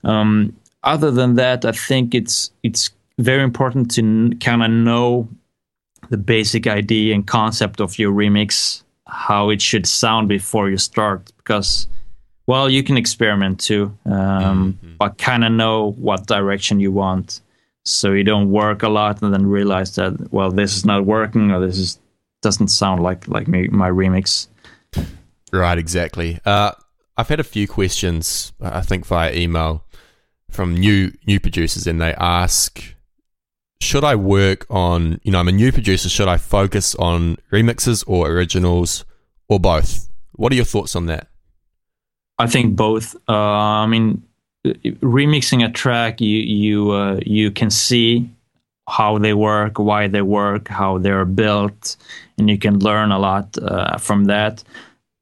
Um, 0.06 0.56
other 0.86 1.12
than 1.12 1.36
that, 1.36 1.66
I 1.66 1.74
think 1.74 2.16
it's 2.16 2.50
it's 2.64 2.92
very 3.18 3.44
important 3.44 3.92
to 3.92 4.32
kind 4.40 4.64
of 4.64 4.70
know 4.72 5.28
the 6.10 6.18
basic 6.18 6.68
idea 6.68 7.14
and 7.16 7.26
concept 7.26 7.80
of 7.82 7.98
your 7.98 8.12
remix, 8.14 8.84
how 9.08 9.50
it 9.50 9.62
should 9.62 9.86
sound 9.88 10.28
before 10.30 10.70
you 10.70 10.78
start, 10.78 11.32
because 11.38 11.88
well, 12.48 12.70
you 12.70 12.84
can 12.84 12.96
experiment 12.96 13.60
too, 13.60 13.98
um, 14.06 14.78
Mhm. 14.84 14.98
but 15.00 15.18
kind 15.18 15.44
of 15.44 15.52
know 15.52 15.94
what 15.98 16.28
direction 16.28 16.80
you 16.80 16.92
want, 16.92 17.42
so 17.86 18.12
you 18.12 18.24
don't 18.24 18.52
work 18.52 18.84
a 18.84 18.90
lot 18.90 19.22
and 19.24 19.34
then 19.34 19.48
realize 19.48 19.96
that 19.96 20.32
well, 20.32 20.52
this 20.52 20.78
is 20.78 20.86
not 20.86 21.06
working 21.06 21.52
or 21.52 21.60
this 21.66 21.78
is 21.80 22.00
doesn't 22.44 22.68
sound 22.68 23.02
like 23.02 23.28
like 23.28 23.48
me, 23.48 23.68
my 23.70 23.90
remix. 23.90 24.48
Right, 25.52 25.78
exactly. 25.80 26.38
Uh, 26.46 26.72
I've 27.18 27.30
had 27.30 27.40
a 27.40 27.44
few 27.44 27.68
questions, 27.68 28.54
I 28.62 28.82
think 28.82 29.06
via 29.08 29.34
email, 29.34 29.84
from 30.52 30.76
new 30.76 31.12
new 31.26 31.40
producers, 31.40 31.88
and 31.88 32.00
they 32.00 32.14
ask, 32.16 32.95
should 33.82 34.04
I 34.04 34.16
work 34.16 34.66
on? 34.70 35.20
You 35.24 35.32
know, 35.32 35.40
I'm 35.40 35.48
a 35.48 35.52
new 35.52 35.72
producer. 35.72 36.10
Should 36.10 36.28
I 36.28 36.38
focus 36.38 36.96
on 36.96 37.38
remixes 37.52 38.04
or 38.08 38.30
originals 38.30 39.06
or 39.48 39.60
both? 39.60 40.10
What 40.34 40.52
are 40.52 40.56
your 40.56 40.66
thoughts 40.66 40.96
on 40.96 41.06
that? 41.08 41.28
I 42.38 42.48
think 42.48 42.76
both. 42.76 43.16
Uh, 43.30 43.34
I 43.34 43.88
mean, 43.88 44.24
remixing 44.66 45.66
a 45.66 45.72
track, 45.72 46.20
you 46.22 46.40
you 46.40 46.92
uh, 46.92 47.20
you 47.26 47.52
can 47.52 47.70
see 47.70 48.30
how 48.88 49.18
they 49.18 49.34
work, 49.34 49.80
why 49.80 50.08
they 50.08 50.22
work, 50.22 50.68
how 50.68 50.98
they're 50.98 51.26
built, 51.26 51.96
and 52.38 52.50
you 52.50 52.58
can 52.58 52.80
learn 52.80 53.12
a 53.12 53.20
lot 53.20 53.58
uh, 53.58 53.98
from 53.98 54.26
that. 54.26 54.64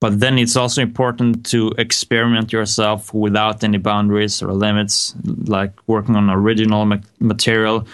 But 0.01 0.19
then 0.19 0.37
it's 0.37 0.57
also 0.57 0.81
important 0.81 1.45
to 1.45 1.71
experiment 1.77 2.51
yourself 2.51 3.13
without 3.13 3.63
any 3.63 3.77
boundaries 3.77 4.41
or 4.43 4.51
limits, 4.51 5.15
like 5.45 5.71
working 5.87 6.17
on 6.17 6.29
original 6.29 6.85
ma- 6.85 6.97
material. 7.19 7.87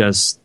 Just 0.00 0.40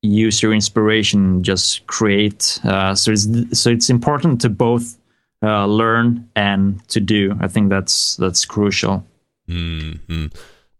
use 0.00 0.42
your 0.42 0.54
inspiration, 0.54 1.42
just 1.42 1.86
create. 1.86 2.58
Uh, 2.64 2.94
so 2.94 3.12
it's 3.12 3.26
so 3.60 3.70
it's 3.70 3.90
important 3.90 4.40
to 4.40 4.48
both 4.48 4.96
uh, 5.42 5.66
learn 5.66 6.26
and 6.34 6.86
to 6.88 7.00
do. 7.00 7.36
I 7.38 7.48
think 7.48 7.68
that's 7.68 8.16
that's 8.16 8.46
crucial. 8.46 9.04
Mm-hmm. 9.46 10.26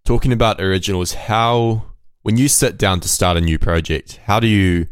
Talking 0.05 0.33
about 0.33 0.59
originals, 0.59 1.13
how 1.13 1.85
when 2.23 2.39
you 2.39 2.49
sit 2.49 2.79
down 2.79 3.01
to 3.01 3.09
start 3.09 3.37
a 3.37 3.43
new 3.43 3.59
project, 3.59 4.21
how 4.25 4.41
do 4.41 4.47
you 4.47 4.87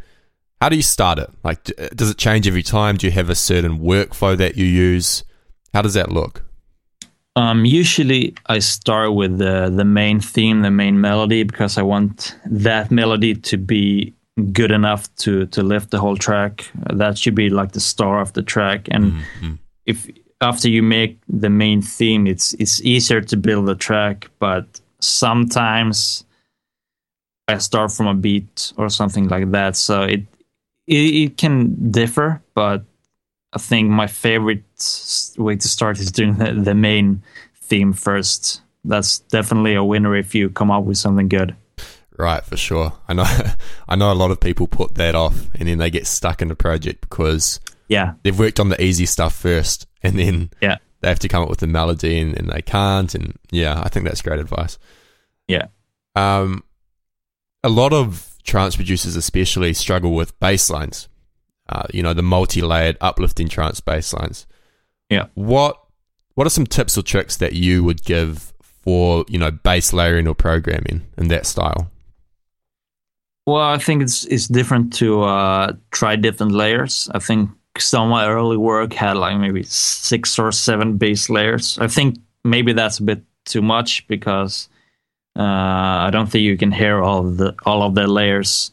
how 0.61 0.69
do 0.69 0.77
you 0.77 0.83
start 0.83 1.19
it? 1.19 1.31
Like, 1.43 1.65
does 1.95 2.11
it 2.11 2.19
change 2.19 2.47
every 2.47 2.63
time? 2.63 2.97
Do 2.97 3.07
you 3.07 3.13
have 3.13 3.31
a 3.31 3.35
certain 3.35 3.79
workflow 3.79 4.37
that 4.37 4.57
you 4.57 4.67
use? 4.67 5.25
How 5.73 5.83
does 5.83 5.95
that 5.95 6.13
look? 6.13 6.46
Um, 7.37 7.67
usually, 7.67 8.35
I 8.47 8.61
start 8.61 9.15
with 9.15 9.39
the 9.39 9.71
the 9.71 9.85
main 9.85 10.21
theme, 10.21 10.63
the 10.63 10.71
main 10.71 11.01
melody, 11.01 11.43
because 11.43 11.77
I 11.79 11.83
want 11.83 12.35
that 12.47 12.91
melody 12.91 13.35
to 13.35 13.59
be 13.59 14.15
good 14.53 14.71
enough 14.71 15.15
to 15.17 15.47
to 15.47 15.63
lift 15.63 15.91
the 15.91 15.99
whole 15.99 16.17
track. 16.17 16.71
That 16.91 17.19
should 17.19 17.35
be 17.35 17.51
like 17.51 17.73
the 17.73 17.81
star 17.81 18.21
of 18.21 18.33
the 18.33 18.43
track. 18.43 18.89
And 18.91 19.13
mm-hmm. 19.13 19.55
if 19.85 20.09
after 20.41 20.69
you 20.69 20.83
make 20.83 21.19
the 21.29 21.51
main 21.51 21.83
theme, 21.83 22.27
it's 22.27 22.55
it's 22.55 22.81
easier 22.83 23.21
to 23.21 23.37
build 23.37 23.67
the 23.67 23.75
track, 23.75 24.31
but 24.39 24.81
sometimes 25.01 26.25
I 27.49 27.59
start 27.59 27.93
from 27.93 28.07
a 28.07 28.15
beat 28.15 28.73
or 28.77 28.89
something 28.89 29.29
like 29.29 29.51
that. 29.53 29.77
So 29.77 30.03
it, 30.03 30.23
it, 30.87 31.15
it 31.15 31.37
can 31.37 31.91
differ, 31.91 32.43
but 32.55 32.83
I 33.53 33.59
think 33.59 33.89
my 33.89 34.07
favorite 34.07 34.65
way 35.39 35.57
to 35.57 35.69
start 35.69 35.99
is 35.99 36.13
doing 36.13 36.37
the, 36.37 36.53
the 36.53 36.75
main 36.75 37.23
theme 37.55 37.93
first. 37.93 38.63
That's 38.85 39.19
definitely 39.19 39.75
a 39.75 39.85
winner 39.85 40.15
if 40.15 40.35
you 40.35 40.51
come 40.51 40.71
up 40.71 40.85
with 40.85 40.99
something 40.99 41.29
good. 41.29 41.57
Right, 42.19 42.45
for 42.45 42.57
sure. 42.57 42.93
I 43.09 43.15
know 43.15 43.25
I 43.89 43.97
know 43.97 44.13
a 44.13 44.15
lot 44.15 44.31
of 44.31 44.41
people 44.41 44.67
put 44.67 44.95
that 44.95 45.15
off 45.15 45.49
and 45.55 45.69
then 45.69 45.79
they 45.79 45.91
get 45.91 46.07
stuck 46.07 46.41
in 46.41 46.49
the 46.49 46.57
project 46.57 47.03
because 47.03 47.61
yeah. 47.89 48.15
They've 48.23 48.39
worked 48.39 48.59
on 48.59 48.69
the 48.69 48.83
easy 48.83 49.07
stuff 49.07 49.35
first 49.35 49.87
and 50.03 50.19
then 50.19 50.51
yeah. 50.61 50.79
they 51.01 51.09
have 51.09 51.21
to 51.21 51.29
come 51.29 51.43
up 51.43 51.49
with 51.49 51.61
the 51.61 51.69
melody 51.69 52.19
and, 52.19 52.37
and 52.37 52.49
they 52.49 52.63
can't 52.63 53.15
and 53.15 53.39
yeah, 53.51 53.81
I 53.81 53.89
think 53.89 54.07
that's 54.07 54.23
great 54.23 54.41
advice. 54.41 54.79
Yeah. 55.47 55.67
Um 56.15 56.65
a 57.63 57.69
lot 57.69 57.93
of 57.93 58.37
trance 58.45 58.77
producers, 58.77 59.17
especially, 59.17 59.73
struggle 59.75 60.15
with 60.15 60.39
bass 60.41 60.71
lines. 60.71 61.09
Uh, 61.69 61.83
you 61.93 62.01
know, 62.01 62.15
the 62.15 62.23
multi-layered, 62.23 62.97
uplifting 63.01 63.49
trance 63.49 63.81
bass 63.81 64.13
lines. 64.13 64.47
Yeah. 65.11 65.27
What 65.35 65.81
What 66.35 66.47
are 66.47 66.51
some 66.51 66.67
tips 66.67 66.99
or 66.99 67.03
tricks 67.03 67.37
that 67.37 67.55
you 67.55 67.85
would 67.85 68.05
give 68.05 68.53
for 68.61 69.25
you 69.29 69.39
know 69.39 69.51
bass 69.51 69.93
layering 69.93 70.29
or 70.29 70.35
programming 70.35 71.07
in 71.17 71.29
that 71.29 71.47
style? 71.47 71.91
Well, 73.47 73.63
I 73.63 73.79
think 73.79 74.03
it's 74.03 74.25
it's 74.25 74.49
different 74.49 74.93
to 74.95 75.23
uh, 75.23 75.73
try 75.93 76.17
different 76.17 76.53
layers. 76.53 77.09
I 77.15 77.21
think 77.21 77.51
some 77.79 78.05
of 78.05 78.11
my 78.11 78.27
early 78.29 78.57
work 78.57 78.93
had 78.93 79.17
like 79.17 79.39
maybe 79.39 79.63
six 79.63 80.39
or 80.39 80.51
seven 80.53 80.97
bass 80.97 81.31
layers. 81.31 81.79
I 81.79 81.87
think 81.89 82.19
maybe 82.45 82.73
that's 82.73 82.99
a 82.99 83.05
bit 83.05 83.23
too 83.45 83.63
much 83.63 84.07
because 84.09 84.69
uh, 85.39 85.43
I 86.07 86.11
don't 86.11 86.27
think 86.27 86.43
you 86.43 86.57
can 86.57 86.73
hear 86.73 87.03
all 87.03 87.27
of 87.27 87.37
the 87.37 87.55
all 87.65 87.83
of 87.83 87.95
the 87.95 88.07
layers, 88.07 88.73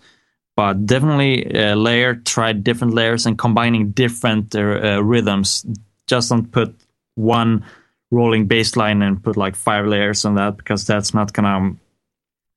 but 0.56 0.86
definitely 0.86 1.54
uh, 1.56 1.76
layer. 1.76 2.16
Try 2.16 2.54
different 2.54 2.94
layers 2.94 3.26
and 3.26 3.38
combining 3.38 3.92
different 3.92 4.56
uh, 4.56 4.60
uh, 4.60 5.00
rhythms. 5.04 5.66
Just 6.08 6.30
don't 6.30 6.52
put 6.52 6.76
one 7.16 7.66
rolling 8.12 8.46
bass 8.46 8.76
line 8.76 9.02
and 9.02 9.24
put 9.24 9.38
like 9.38 9.56
five 9.56 9.86
layers 9.86 10.26
on 10.26 10.36
that 10.36 10.58
because 10.58 10.86
that's 10.86 11.14
not 11.14 11.34
gonna 11.34 11.76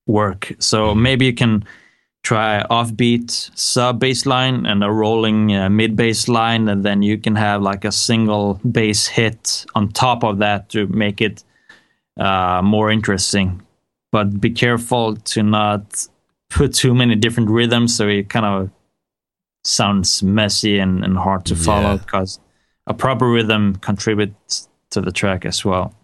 work. 0.07 0.53
So 0.59 0.95
maybe 0.95 1.27
you 1.27 1.35
can 1.35 1.65
try 2.23 2.63
offbeat 2.71 3.31
sub 3.57 4.01
bass 4.01 4.27
line 4.27 4.67
and 4.67 4.83
a 4.83 4.91
rolling 4.91 5.55
uh, 5.55 5.69
mid 5.71 5.97
bass 5.97 6.29
line, 6.29 6.69
and 6.69 6.85
then 6.85 7.03
you 7.03 7.19
can 7.19 7.37
have 7.37 7.63
like 7.63 7.85
a 7.85 7.93
single 7.93 8.61
bass 8.71 9.07
hit 9.07 9.65
on 9.75 9.89
top 9.89 10.25
of 10.25 10.39
that 10.39 10.69
to 10.71 10.87
make 10.89 11.21
it 11.21 11.45
uh, 12.19 12.61
more 12.63 12.91
interesting 12.91 13.63
but 14.17 14.41
be 14.41 14.51
careful 14.51 15.15
to 15.17 15.43
not 15.43 16.07
put 16.49 16.73
too 16.73 16.95
many 16.95 17.15
different 17.15 17.51
rhythms 17.51 17.95
so 17.95 18.09
it 18.09 18.31
kind 18.31 18.47
of 18.47 18.71
sounds 19.65 20.23
messy 20.23 20.79
and, 20.79 21.05
and 21.05 21.19
hard 21.19 21.45
to 21.45 21.55
follow 21.55 21.99
because 21.99 22.41
a 22.87 22.95
proper 22.95 23.29
rhythm 23.29 23.77
contributes 23.77 24.69
to 24.91 25.01
the 25.01 25.13
track 25.13 25.45
as 25.45 25.65
well. 25.65 25.95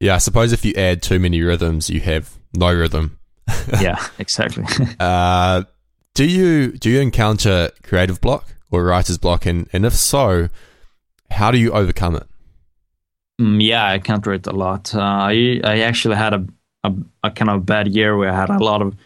Yeah, 0.00 0.14
I 0.14 0.18
suppose 0.18 0.52
if 0.52 0.64
you 0.64 0.74
add 0.76 1.02
too 1.02 1.18
many 1.18 1.40
rhythms, 1.40 1.88
you 1.88 2.00
have 2.00 2.34
no 2.54 2.72
rhythm. 2.72 3.18
yeah, 3.80 4.04
exactly. 4.18 4.64
uh, 5.00 5.64
do 6.14 6.24
you 6.24 6.72
do 6.72 6.90
you 6.90 7.00
encounter 7.00 7.70
creative 7.82 8.20
block 8.20 8.54
or 8.70 8.84
writer's 8.84 9.18
block, 9.18 9.46
and, 9.46 9.68
and 9.72 9.86
if 9.86 9.94
so, 9.94 10.48
how 11.30 11.50
do 11.50 11.58
you 11.58 11.72
overcome 11.72 12.16
it? 12.16 12.26
Mm, 13.40 13.64
yeah, 13.64 13.84
I 13.84 13.94
encounter 13.94 14.32
it 14.32 14.46
a 14.46 14.52
lot. 14.52 14.94
Uh, 14.94 15.00
I 15.00 15.60
I 15.64 15.80
actually 15.80 16.16
had 16.16 16.34
a 16.34 16.46
a, 16.84 16.92
a 17.24 17.30
kind 17.30 17.50
of 17.50 17.66
bad 17.66 17.88
year 17.88 18.16
where 18.16 18.30
I 18.30 18.36
had 18.36 18.50
a 18.50 18.58
lot 18.58 18.82
of 18.82 18.96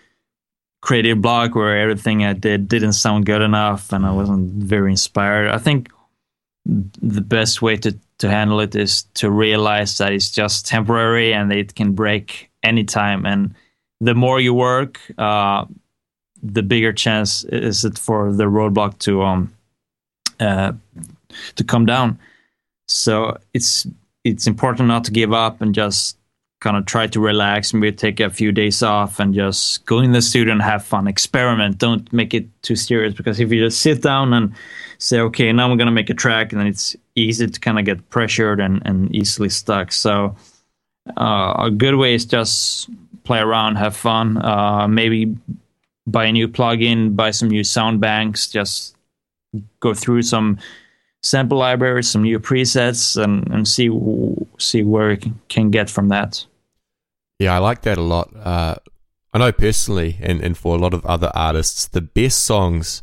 creative 0.82 1.20
block 1.20 1.54
where 1.54 1.78
everything 1.78 2.24
I 2.24 2.32
did 2.32 2.68
didn't 2.68 2.94
sound 2.94 3.26
good 3.26 3.42
enough 3.42 3.92
and 3.92 4.06
I 4.06 4.12
wasn't 4.12 4.50
very 4.62 4.90
inspired. 4.90 5.48
I 5.48 5.58
think 5.58 5.90
the 7.02 7.20
best 7.20 7.62
way 7.62 7.76
to, 7.76 7.98
to 8.18 8.30
handle 8.30 8.60
it 8.60 8.74
is 8.74 9.02
to 9.14 9.30
realize 9.30 9.98
that 9.98 10.12
it's 10.12 10.30
just 10.30 10.66
temporary 10.66 11.32
and 11.34 11.52
it 11.52 11.74
can 11.74 11.92
break 11.92 12.50
anytime. 12.62 13.26
And 13.26 13.54
the 14.00 14.14
more 14.14 14.40
you 14.40 14.54
work, 14.54 15.00
uh, 15.18 15.64
the 16.42 16.62
bigger 16.62 16.92
chance 16.92 17.44
is 17.44 17.84
it 17.84 17.98
for 17.98 18.32
the 18.32 18.44
roadblock 18.44 18.98
to 19.00 19.22
um 19.22 19.52
uh, 20.38 20.72
to 21.56 21.64
come 21.64 21.84
down. 21.84 22.18
So 22.88 23.36
it's 23.52 23.86
it's 24.24 24.46
important 24.46 24.88
not 24.88 25.04
to 25.04 25.10
give 25.10 25.32
up 25.32 25.60
and 25.60 25.74
just 25.74 26.16
kind 26.60 26.76
of 26.76 26.84
try 26.84 27.06
to 27.06 27.20
relax, 27.20 27.72
maybe 27.72 27.90
take 27.90 28.20
a 28.20 28.30
few 28.30 28.52
days 28.52 28.82
off 28.82 29.18
and 29.18 29.34
just 29.34 29.84
go 29.86 29.98
in 29.98 30.12
the 30.12 30.20
studio 30.20 30.52
and 30.52 30.62
have 30.62 30.84
fun, 30.84 31.08
experiment. 31.08 31.78
Don't 31.78 32.12
make 32.12 32.34
it 32.34 32.46
too 32.62 32.76
serious 32.76 33.14
because 33.14 33.40
if 33.40 33.50
you 33.50 33.64
just 33.64 33.80
sit 33.80 34.02
down 34.02 34.32
and 34.34 34.54
say, 34.98 35.20
okay, 35.20 35.50
now 35.52 35.70
I'm 35.70 35.78
going 35.78 35.86
to 35.86 35.92
make 35.92 36.10
a 36.10 36.14
track, 36.14 36.52
and 36.52 36.60
then 36.60 36.68
it's 36.68 36.94
easy 37.14 37.46
to 37.46 37.60
kind 37.60 37.78
of 37.78 37.86
get 37.86 38.10
pressured 38.10 38.60
and, 38.60 38.82
and 38.84 39.14
easily 39.14 39.48
stuck. 39.48 39.90
So 39.90 40.36
uh, 41.16 41.54
a 41.58 41.70
good 41.70 41.94
way 41.94 42.14
is 42.14 42.26
just 42.26 42.90
play 43.24 43.38
around, 43.38 43.76
have 43.76 43.96
fun, 43.96 44.36
uh, 44.36 44.86
maybe 44.86 45.34
buy 46.06 46.26
a 46.26 46.32
new 46.32 46.46
plugin, 46.46 47.16
buy 47.16 47.30
some 47.30 47.48
new 47.48 47.64
sound 47.64 48.00
banks, 48.00 48.48
just 48.48 48.94
go 49.80 49.94
through 49.94 50.22
some 50.22 50.58
sample 51.22 51.58
libraries, 51.58 52.10
some 52.10 52.22
new 52.22 52.38
presets, 52.38 53.22
and, 53.22 53.48
and 53.50 53.66
see 53.66 53.90
see 54.58 54.82
where 54.82 55.12
it 55.12 55.24
can 55.48 55.70
get 55.70 55.88
from 55.88 56.08
that. 56.08 56.44
Yeah, 57.40 57.54
I 57.54 57.58
like 57.58 57.80
that 57.82 57.96
a 57.96 58.02
lot. 58.02 58.36
Uh, 58.36 58.74
I 59.32 59.38
know 59.38 59.50
personally, 59.50 60.18
and, 60.20 60.42
and 60.42 60.56
for 60.56 60.76
a 60.76 60.78
lot 60.78 60.92
of 60.92 61.06
other 61.06 61.32
artists, 61.34 61.86
the 61.86 62.02
best 62.02 62.44
songs 62.44 63.02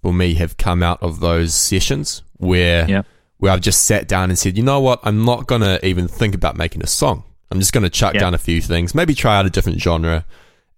for 0.00 0.12
me 0.12 0.34
have 0.34 0.56
come 0.56 0.84
out 0.84 1.02
of 1.02 1.18
those 1.18 1.52
sessions 1.52 2.22
where 2.38 2.88
yeah. 2.88 3.02
where 3.38 3.50
I've 3.50 3.60
just 3.60 3.82
sat 3.84 4.06
down 4.06 4.30
and 4.30 4.38
said, 4.38 4.56
you 4.56 4.62
know 4.62 4.78
what, 4.78 5.00
I'm 5.02 5.24
not 5.24 5.48
gonna 5.48 5.80
even 5.82 6.06
think 6.06 6.32
about 6.34 6.56
making 6.56 6.82
a 6.84 6.86
song. 6.86 7.24
I'm 7.50 7.58
just 7.58 7.72
gonna 7.72 7.90
chuck 7.90 8.14
yeah. 8.14 8.20
down 8.20 8.34
a 8.34 8.38
few 8.38 8.60
things, 8.60 8.94
maybe 8.94 9.16
try 9.16 9.36
out 9.36 9.46
a 9.46 9.50
different 9.50 9.80
genre, 9.80 10.24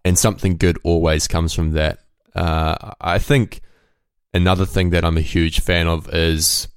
and 0.03 0.19
something 0.19 0.57
good 0.57 0.79
always 0.83 1.29
comes 1.29 1.53
from 1.53 1.73
that. 1.73 1.99
Uh, 2.35 2.93
I 3.03 3.19
think 3.19 3.61
another 4.33 4.65
thing 4.65 4.91
that 4.91 5.05
I'm 5.05 5.19
a 5.19 5.23
huge 5.23 5.61
fan 5.61 5.89
of 5.89 6.09
is 6.15 6.69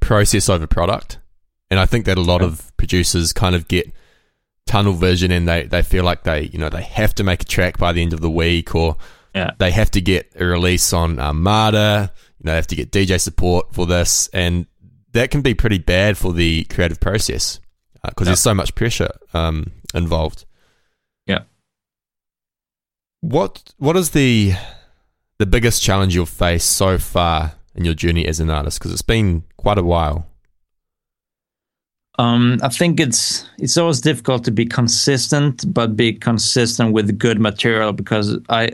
process 0.00 0.48
over 0.48 0.66
product, 0.66 1.20
and 1.70 1.78
I 1.78 1.86
think 1.86 2.06
that 2.06 2.18
a 2.18 2.22
lot 2.22 2.40
yeah. 2.40 2.48
of 2.48 2.76
producers 2.76 3.32
kind 3.32 3.54
of 3.54 3.68
get 3.68 3.92
tunnel 4.68 4.92
vision 4.92 5.30
and 5.30 5.48
they, 5.48 5.64
they 5.64 5.82
feel 5.82 6.04
like 6.04 6.22
they 6.22 6.42
you 6.52 6.58
know 6.58 6.68
they 6.68 6.82
have 6.82 7.14
to 7.14 7.24
make 7.24 7.42
a 7.42 7.46
track 7.46 7.78
by 7.78 7.92
the 7.92 8.02
end 8.02 8.12
of 8.12 8.20
the 8.20 8.30
week 8.30 8.74
or 8.74 8.96
yeah. 9.34 9.50
they 9.58 9.70
have 9.70 9.90
to 9.90 10.00
get 10.00 10.30
a 10.36 10.44
release 10.44 10.92
on 10.92 11.18
Armada 11.18 12.12
you 12.38 12.44
know 12.44 12.52
they 12.52 12.56
have 12.56 12.66
to 12.66 12.76
get 12.76 12.92
DJ 12.92 13.20
support 13.20 13.74
for 13.74 13.86
this 13.86 14.28
and 14.32 14.66
that 15.12 15.30
can 15.30 15.42
be 15.42 15.54
pretty 15.54 15.78
bad 15.78 16.16
for 16.16 16.32
the 16.32 16.64
creative 16.64 17.00
process 17.00 17.60
because 18.04 18.26
uh, 18.26 18.30
there's 18.30 18.40
so 18.40 18.54
much 18.54 18.74
pressure 18.74 19.10
um, 19.34 19.72
involved. 19.94 20.44
Yeah. 21.26 21.40
What 23.20 23.74
what 23.78 23.96
is 23.96 24.10
the 24.10 24.52
the 25.38 25.46
biggest 25.46 25.82
challenge 25.82 26.14
you've 26.14 26.28
faced 26.28 26.70
so 26.70 26.98
far 26.98 27.52
in 27.74 27.84
your 27.84 27.94
journey 27.94 28.26
as 28.26 28.40
an 28.40 28.50
artist? 28.50 28.78
Because 28.78 28.92
it's 28.92 29.02
been 29.02 29.44
quite 29.56 29.78
a 29.78 29.82
while 29.82 30.27
um, 32.18 32.58
I 32.62 32.68
think 32.68 32.98
it's 32.98 33.48
it's 33.58 33.76
always 33.76 34.00
difficult 34.00 34.44
to 34.44 34.50
be 34.50 34.66
consistent, 34.66 35.72
but 35.72 35.96
be 35.96 36.12
consistent 36.12 36.92
with 36.92 37.16
good 37.16 37.40
material 37.40 37.92
because 37.92 38.36
I 38.48 38.70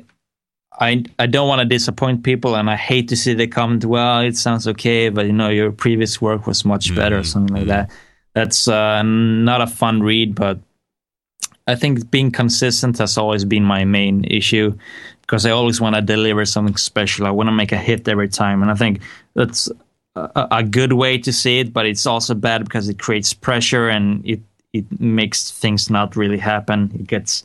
I 0.80 1.04
I 1.18 1.26
don't 1.26 1.46
want 1.46 1.60
to 1.60 1.66
disappoint 1.66 2.24
people, 2.24 2.56
and 2.56 2.70
I 2.70 2.76
hate 2.76 3.08
to 3.08 3.16
see 3.16 3.34
the 3.34 3.46
comment. 3.46 3.84
Well, 3.84 4.20
it 4.20 4.36
sounds 4.36 4.66
okay, 4.68 5.10
but 5.10 5.26
you 5.26 5.32
know 5.32 5.50
your 5.50 5.72
previous 5.72 6.22
work 6.22 6.46
was 6.46 6.64
much 6.64 6.94
better, 6.94 7.18
or 7.18 7.24
something 7.24 7.54
like 7.54 7.66
that. 7.66 7.90
That's 8.32 8.66
uh, 8.66 9.02
not 9.02 9.60
a 9.60 9.66
fun 9.66 10.02
read, 10.02 10.34
but 10.34 10.58
I 11.66 11.76
think 11.76 12.10
being 12.10 12.30
consistent 12.30 12.98
has 12.98 13.16
always 13.16 13.44
been 13.44 13.62
my 13.62 13.84
main 13.84 14.24
issue 14.24 14.76
because 15.20 15.46
I 15.46 15.50
always 15.50 15.80
want 15.80 15.96
to 15.96 16.02
deliver 16.02 16.44
something 16.44 16.76
special. 16.76 17.26
I 17.26 17.30
want 17.30 17.48
to 17.48 17.52
make 17.52 17.72
a 17.72 17.76
hit 17.76 18.08
every 18.08 18.28
time, 18.28 18.62
and 18.62 18.70
I 18.70 18.74
think 18.74 19.00
that's 19.34 19.70
a, 20.16 20.62
good 20.62 20.92
way 20.92 21.18
to 21.18 21.32
see 21.32 21.60
it. 21.60 21.72
But 21.72 21.86
it's 21.86 22.06
also 22.06 22.34
bad 22.34 22.64
because 22.64 22.88
it 22.88 22.98
creates 22.98 23.32
pressure 23.32 23.88
and 23.88 24.24
it 24.26 24.40
it 24.72 25.00
makes 25.00 25.50
things 25.50 25.88
not 25.88 26.16
really 26.16 26.38
happen. 26.38 26.90
It 26.94 27.06
gets 27.06 27.44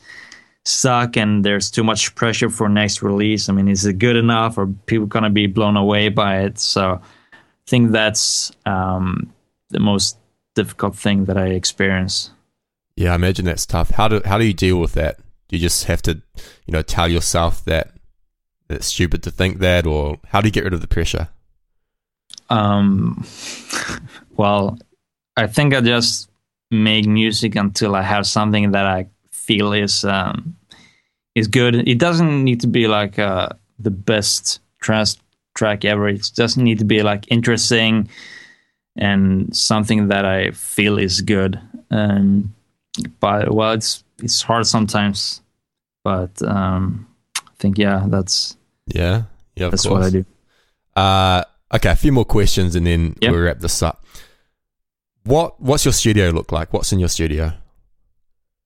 stuck 0.66 1.16
and 1.16 1.46
there's 1.46 1.70
too 1.70 1.84
much 1.84 2.14
pressure 2.16 2.50
for 2.50 2.68
next 2.68 3.02
release. 3.02 3.50
I 3.50 3.54
mean, 3.54 3.68
is 3.68 3.86
it 3.86 4.00
good 4.00 4.16
enough 4.16 4.58
or 4.58 4.68
people 4.86 5.06
gonna 5.06 5.30
be 5.30 5.48
blown 5.48 5.78
away 5.78 6.10
by 6.10 6.40
it? 6.40 6.60
So 6.60 7.00
I 7.34 7.38
think 7.68 7.92
that's 7.92 8.52
um, 8.66 9.32
the 9.70 9.80
most 9.80 10.18
difficult 10.56 10.96
thing 10.96 11.26
that 11.26 11.38
I 11.38 11.48
experience. 11.48 12.32
Yeah, 12.96 13.14
I 13.14 13.16
imagine 13.16 13.46
that's 13.46 13.66
tough. 13.66 13.92
How 13.92 14.08
do 14.08 14.22
how 14.26 14.38
do 14.38 14.46
you 14.46 14.54
deal 14.54 14.78
with 14.78 14.94
that? 14.94 15.20
Do 15.48 15.56
you 15.56 15.62
just 15.62 15.86
have 15.86 16.02
to, 16.04 16.22
you 16.66 16.72
know, 16.72 16.82
tell 16.82 17.08
yourself 17.08 17.64
that 17.66 17.94
it's 18.70 18.88
stupid 18.88 19.24
to 19.24 19.32
think 19.32 19.60
that, 19.60 19.88
or 19.88 20.18
how 20.28 20.42
do 20.42 20.48
you 20.48 20.52
get 20.52 20.64
rid 20.64 20.74
of 20.74 20.82
the 20.82 20.88
pressure? 20.88 21.30
Um, 22.50 23.26
well, 24.38 24.78
I 25.38 25.48
think 25.48 25.74
I 25.74 25.82
just 25.82 26.30
make 26.72 27.06
music 27.06 27.56
until 27.56 27.96
I 27.96 28.02
have 28.02 28.28
something 28.28 28.72
that 28.72 28.86
I 28.86 29.08
feel 29.32 29.74
is 29.74 30.06
um, 30.06 30.56
is 31.36 31.48
good. 31.48 31.88
It 31.88 31.98
doesn't 31.98 32.44
need 32.44 32.62
to 32.62 32.68
be 32.68 32.88
like 32.88 33.18
uh, 33.20 33.50
the 33.80 33.92
best 33.92 34.60
trance 34.82 35.18
track 35.56 35.86
ever. 35.86 36.08
It 36.08 36.32
doesn't 36.36 36.64
need 36.64 36.80
to 36.80 36.86
be 36.86 37.02
like 37.04 37.26
interesting 37.30 38.10
and 38.96 39.56
something 39.56 40.10
that 40.10 40.26
I 40.26 40.52
feel 40.52 40.98
is 41.00 41.22
good. 41.22 41.60
Um, 41.92 42.54
but 43.20 43.52
well, 43.54 43.74
it's 43.74 44.04
it's 44.22 44.42
hard 44.42 44.68
sometimes. 44.68 45.42
But 46.04 46.42
um, 46.42 47.08
I 47.38 47.52
think 47.58 47.78
yeah, 47.78 48.06
that's 48.08 48.58
yeah, 48.88 49.24
yeah. 49.56 49.70
that's 49.70 49.86
course. 49.86 49.94
what 49.94 50.04
I 50.04 50.10
do. 50.10 50.26
Uh, 50.96 51.44
okay, 51.74 51.92
a 51.92 51.96
few 51.96 52.12
more 52.12 52.26
questions 52.26 52.76
and 52.76 52.86
then 52.86 53.16
Yep. 53.22 53.32
we'll 53.32 53.42
wrap 53.42 53.60
this 53.60 53.82
up. 53.84 54.04
What 55.24 55.62
What's 55.62 55.86
your 55.86 55.94
studio 55.94 56.30
look 56.32 56.52
like? 56.52 56.74
What's 56.74 56.92
in 56.94 57.00
your 57.00 57.10
studio? 57.10 57.54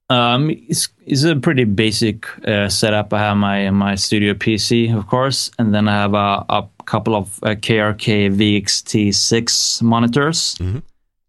Um, 0.10 0.50
it's, 0.50 0.90
it's 1.06 1.24
a 1.24 1.36
pretty 1.36 1.64
basic 1.64 2.26
uh, 2.48 2.70
setup. 2.70 3.14
I 3.14 3.20
have 3.20 3.38
my 3.38 3.70
my 3.72 3.96
studio 3.96 4.34
PC, 4.34 4.96
of 4.96 5.08
course, 5.08 5.50
and 5.58 5.74
then 5.74 5.88
I 5.88 5.94
have 5.94 6.14
a, 6.14 6.46
a 6.50 6.68
couple 6.86 7.16
of 7.16 7.40
uh, 7.42 7.56
KRK 7.56 8.30
VXT6 8.30 9.82
monitors, 9.82 10.56
Mhm. 10.60 10.82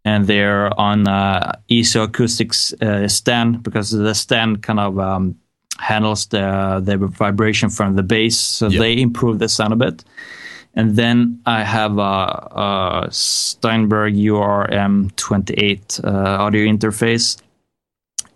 and 0.04 0.26
they're 0.26 0.68
on 0.78 1.08
uh, 1.08 1.52
IsoAcoustics 1.70 2.74
uh, 2.82 3.08
stand 3.08 3.62
because 3.62 3.90
the 3.90 4.14
stand 4.14 4.62
kind 4.62 4.80
of 4.80 4.98
um, 4.98 5.36
handles 5.78 6.26
the 6.26 6.80
the 6.84 6.96
vibration 6.98 7.70
from 7.70 7.96
the 7.96 8.02
bass, 8.02 8.36
so 8.38 8.68
Yeah. 8.68 8.80
they 8.80 9.00
improve 9.00 9.38
the 9.38 9.48
sound 9.48 9.72
a 9.72 9.76
bit. 9.76 10.04
And 10.76 10.96
then 10.96 11.40
I 11.46 11.62
have 11.62 11.98
a, 11.98 12.02
a 12.02 13.08
Steinberg 13.10 14.14
URM28 14.14 16.04
uh, 16.04 16.08
audio 16.42 16.66
interface, 16.66 17.40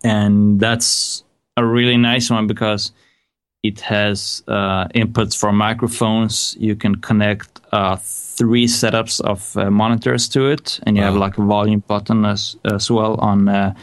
and 0.05 0.61
that's 0.61 1.25
a 1.57 1.65
really 1.65 1.97
nice 1.97 2.31
one 2.31 2.47
because 2.47 2.93
it 3.65 3.81
has 3.81 4.45
uh, 4.47 4.87
inputs 4.95 5.37
for 5.37 5.53
microphones. 5.53 6.57
You 6.61 6.77
can 6.77 6.95
connect 6.97 7.61
uh, 7.73 7.97
three 7.97 8.67
setups 8.67 9.21
of 9.21 9.57
uh, 9.57 9.71
monitors 9.71 10.29
to 10.29 10.47
it, 10.47 10.79
and 10.85 10.97
you 10.97 11.03
have 11.03 11.17
like 11.17 11.39
a 11.39 11.45
volume 11.45 11.83
button 11.89 12.25
as 12.25 12.57
as 12.65 12.89
well 12.91 13.17
on 13.17 13.49
uh, 13.49 13.75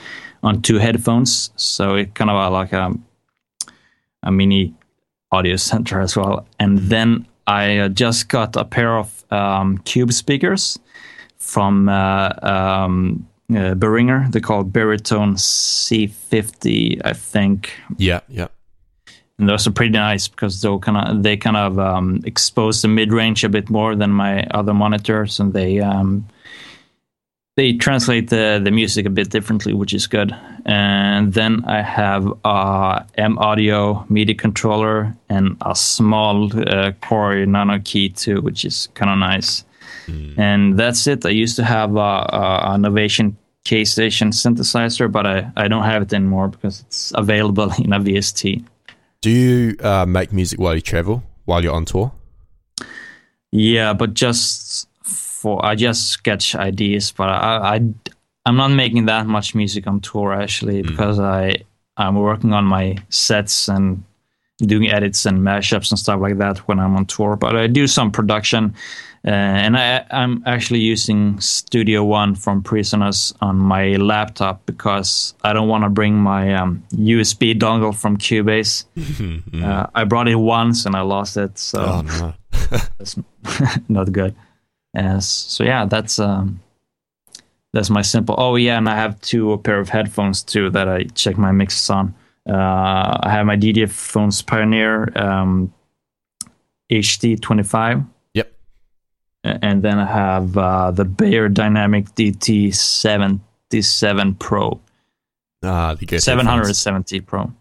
on 0.44 0.62
two 0.62 0.78
headphones. 0.78 1.52
So 1.58 1.96
it 1.96 2.16
kind 2.16 2.30
of 2.30 2.38
uh, 2.38 2.50
like 2.50 2.72
a 2.72 2.94
a 4.24 4.32
mini 4.32 4.74
audio 5.32 5.56
center 5.72 6.00
as 6.00 6.16
well. 6.16 6.48
And 6.58 6.80
then 6.80 7.28
I 7.48 7.78
uh, 7.78 7.90
just 7.90 8.30
got 8.30 8.56
a 8.56 8.66
pair 8.66 8.98
of 8.98 9.24
um, 9.32 9.78
Cube 9.80 10.14
speakers 10.14 10.80
from 11.38 11.90
uh, 11.90 12.30
um, 12.42 13.28
uh, 13.52 13.76
Behringer. 13.76 14.32
They're 14.32 14.42
called 14.42 14.74
Behritone 14.74 15.36
C50, 15.38 17.02
I 17.06 17.14
think. 17.14 17.72
Yeah, 17.98 18.22
yeah. 18.28 18.48
And 19.38 19.50
those 19.50 19.68
are 19.68 19.72
pretty 19.72 19.92
nice 19.92 20.28
because 20.28 20.62
they 20.62 20.78
kind 20.80 20.98
of 20.98 21.24
they 21.24 21.36
kind 21.36 21.58
of 21.58 21.78
um, 21.78 22.22
expose 22.26 22.82
the 22.82 22.88
mid 22.88 23.12
range 23.12 23.44
a 23.44 23.50
bit 23.50 23.70
more 23.70 23.94
than 23.94 24.12
my 24.12 24.46
other 24.52 24.74
monitors, 24.74 25.40
and 25.42 25.52
they 25.52 25.82
um, 25.82 26.26
they 27.56 27.74
translate 27.74 28.30
the 28.30 28.60
the 28.64 28.72
music 28.72 29.06
a 29.06 29.10
bit 29.10 29.30
differently, 29.30 29.74
which 29.74 29.94
is 29.94 30.08
good. 30.08 30.36
And 30.66 31.34
then 31.34 31.64
I 31.66 31.82
have 31.82 32.28
a 32.44 33.06
M 33.18 33.38
Audio 33.38 34.06
MIDI 34.10 34.34
controller 34.34 35.16
and 35.30 35.56
a 35.62 35.76
small 35.76 36.46
uh, 36.46 36.92
Korg 37.02 37.48
nanoKEY 37.48 38.16
too, 38.18 38.42
which 38.42 38.66
is 38.66 38.90
kind 38.94 39.12
of 39.12 39.18
nice. 39.18 39.64
And 40.38 40.78
that's 40.78 41.08
it. 41.08 41.26
I 41.26 41.30
used 41.30 41.56
to 41.56 41.64
have 41.64 41.96
a, 41.96 42.00
a, 42.00 42.62
a 42.74 42.78
Novation 42.78 43.36
K 43.64 43.86
Station 43.86 44.30
synthesizer, 44.30 45.12
but 45.12 45.26
I, 45.26 45.52
I 45.56 45.68
don't 45.68 45.84
have 45.84 46.04
it 46.04 46.14
anymore 46.14 46.48
because 46.50 46.82
it's 46.82 47.12
available 47.16 47.72
in 47.80 47.94
a 47.94 48.00
VST. 48.00 48.64
Do 49.22 49.32
you 49.32 49.76
uh, 49.80 50.06
make 50.06 50.32
music 50.32 50.60
while 50.60 50.76
you 50.76 50.82
travel, 50.82 51.24
while 51.46 51.64
you're 51.64 51.74
on 51.74 51.86
tour? 51.86 52.12
Yeah, 53.52 53.94
but 53.94 54.14
just 54.14 54.65
for 55.46 55.64
I 55.64 55.76
just 55.76 56.08
sketch 56.08 56.56
ideas, 56.56 57.12
but 57.12 57.30
I, 57.30 57.76
I 57.76 57.76
I'm 58.48 58.58
not 58.58 58.72
making 58.72 59.06
that 59.06 59.28
much 59.28 59.54
music 59.54 59.86
on 59.86 60.02
tour 60.02 60.34
actually 60.34 60.82
because 60.82 61.20
I 61.20 61.58
I'm 61.98 62.16
working 62.16 62.52
on 62.52 62.66
my 62.66 62.98
sets 63.10 63.68
and 63.68 64.04
doing 64.58 64.90
edits 64.90 65.28
and 65.28 65.38
mashups 65.40 65.92
and 65.92 66.00
stuff 66.00 66.20
like 66.20 66.40
that 66.40 66.58
when 66.68 66.80
I'm 66.80 66.96
on 66.96 67.06
tour. 67.06 67.36
But 67.36 67.56
I 67.56 67.68
do 67.68 67.86
some 67.86 68.10
production, 68.10 68.74
uh, 69.24 69.62
and 69.66 69.78
I 69.78 70.04
I'm 70.10 70.42
actually 70.48 70.80
using 70.80 71.40
Studio 71.40 72.04
One 72.04 72.34
from 72.34 72.64
PreSonus 72.64 73.32
on 73.40 73.56
my 73.58 73.98
laptop 73.98 74.66
because 74.66 75.36
I 75.44 75.54
don't 75.54 75.68
want 75.68 75.84
to 75.84 75.92
bring 75.92 76.16
my 76.16 76.56
um, 76.56 76.84
USB 76.96 77.54
dongle 77.54 77.94
from 77.94 78.18
Cubase. 78.18 78.86
uh, 79.64 79.86
I 79.94 80.06
brought 80.06 80.28
it 80.28 80.38
once 80.38 80.88
and 80.88 80.96
I 80.96 81.02
lost 81.02 81.38
it, 81.38 81.60
so 81.60 81.80
Oh 81.80 82.02
no. 82.02 82.34
that's 82.98 83.16
not 83.90 84.12
good. 84.12 84.34
Uh, 84.96 85.20
so 85.20 85.64
yeah, 85.64 85.86
that's 85.86 86.20
um, 86.20 86.60
that's 87.74 87.90
my 87.90 88.02
simple. 88.02 88.36
Oh 88.38 88.56
yeah, 88.56 88.78
and 88.78 88.88
I 88.90 88.96
have 88.96 89.20
two 89.22 89.52
a 89.52 89.58
pair 89.58 89.80
of 89.80 89.90
headphones 89.90 90.42
too 90.44 90.70
that 90.72 90.88
I 90.88 91.04
check 91.16 91.38
my 91.38 91.52
mixes 91.52 91.90
on. 91.90 92.14
Uh, 92.48 93.18
I 93.24 93.30
have 93.32 93.46
my 93.46 93.58
DDF 93.58 93.90
phones 93.92 94.42
Pioneer 94.42 95.12
um, 95.18 95.74
HD 96.92 97.40
twenty 97.42 97.64
five, 97.64 98.04
Yep. 98.36 98.52
and 99.44 99.82
then 99.82 99.98
I 100.00 100.06
have 100.06 100.56
uh, 100.58 100.92
the 100.92 101.06
Beyerdynamic 101.06 102.14
DT 102.14 102.74
seventy 102.74 103.82
seven 103.82 104.36
Pro, 104.36 104.80
Ah, 105.64 105.96
the 105.96 106.06
good 106.06 106.22
seven 106.22 106.46
hundred 106.46 106.76
seventy 106.76 107.20
Pro. 107.20 107.52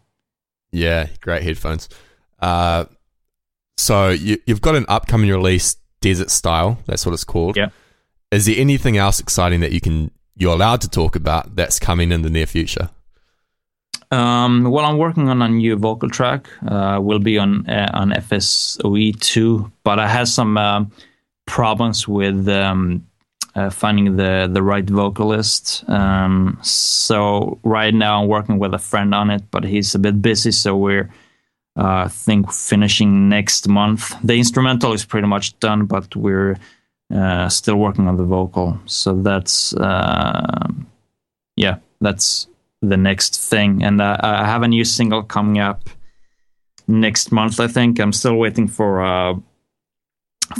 Yeah, 0.70 1.08
great 1.20 1.42
headphones. 1.42 1.88
Uh, 2.40 2.84
so 3.78 4.10
you, 4.10 4.38
you've 4.46 4.60
got 4.60 4.74
an 4.74 4.84
upcoming 4.88 5.30
release, 5.30 5.76
Desert 6.04 6.30
Style. 6.30 6.78
That's 6.86 7.06
what 7.06 7.14
it's 7.14 7.24
called. 7.24 7.56
Yeah. 7.56 7.70
Is 8.30 8.44
there 8.44 8.56
anything 8.58 8.98
else 8.98 9.20
exciting 9.20 9.60
that 9.60 9.72
you 9.72 9.80
can 9.80 10.10
you're 10.36 10.52
allowed 10.52 10.82
to 10.82 10.90
talk 10.90 11.16
about 11.16 11.56
that's 11.56 11.78
coming 11.78 12.12
in 12.12 12.20
the 12.20 12.30
near 12.30 12.46
future? 12.46 12.90
Um, 14.10 14.64
well, 14.64 14.84
I'm 14.84 14.98
working 14.98 15.28
on 15.30 15.40
a 15.40 15.48
new 15.48 15.76
vocal 15.76 16.10
track. 16.10 16.48
Uh, 16.68 16.98
will 17.00 17.20
be 17.20 17.38
on 17.38 17.66
uh, 17.68 17.90
on 17.94 18.10
FSOE 18.10 19.18
two, 19.18 19.72
but 19.82 19.98
I 19.98 20.06
had 20.06 20.28
some 20.28 20.58
um 20.58 20.92
problems 21.46 22.06
with 22.06 22.48
um, 22.48 23.06
uh, 23.54 23.70
finding 23.70 24.16
the 24.16 24.50
the 24.52 24.62
right 24.62 24.88
vocalist. 24.90 25.84
Um, 25.88 26.58
so 26.62 27.58
right 27.64 27.94
now 27.94 28.20
I'm 28.20 28.28
working 28.28 28.58
with 28.58 28.74
a 28.74 28.78
friend 28.78 29.14
on 29.14 29.30
it, 29.30 29.42
but 29.50 29.64
he's 29.64 29.94
a 29.94 29.98
bit 29.98 30.20
busy, 30.20 30.52
so 30.52 30.76
we're 30.76 31.04
uh, 31.04 31.23
I 31.76 32.08
think 32.08 32.52
finishing 32.52 33.28
next 33.28 33.68
month. 33.68 34.14
The 34.22 34.34
instrumental 34.36 34.92
is 34.92 35.04
pretty 35.04 35.26
much 35.26 35.58
done, 35.58 35.86
but 35.86 36.14
we're 36.14 36.56
uh, 37.14 37.48
still 37.48 37.76
working 37.76 38.06
on 38.08 38.16
the 38.16 38.24
vocal. 38.24 38.78
So 38.86 39.14
that's 39.22 39.74
uh, 39.74 40.68
yeah, 41.56 41.76
that's 42.00 42.46
the 42.80 42.96
next 42.96 43.40
thing. 43.50 43.82
And 43.82 44.00
uh, 44.00 44.16
I 44.20 44.44
have 44.46 44.62
a 44.62 44.68
new 44.68 44.84
single 44.84 45.22
coming 45.22 45.58
up 45.58 45.88
next 46.86 47.32
month. 47.32 47.58
I 47.60 47.66
think 47.68 47.98
I'm 47.98 48.12
still 48.12 48.36
waiting 48.36 48.68
for 48.68 49.02
uh, 49.02 49.34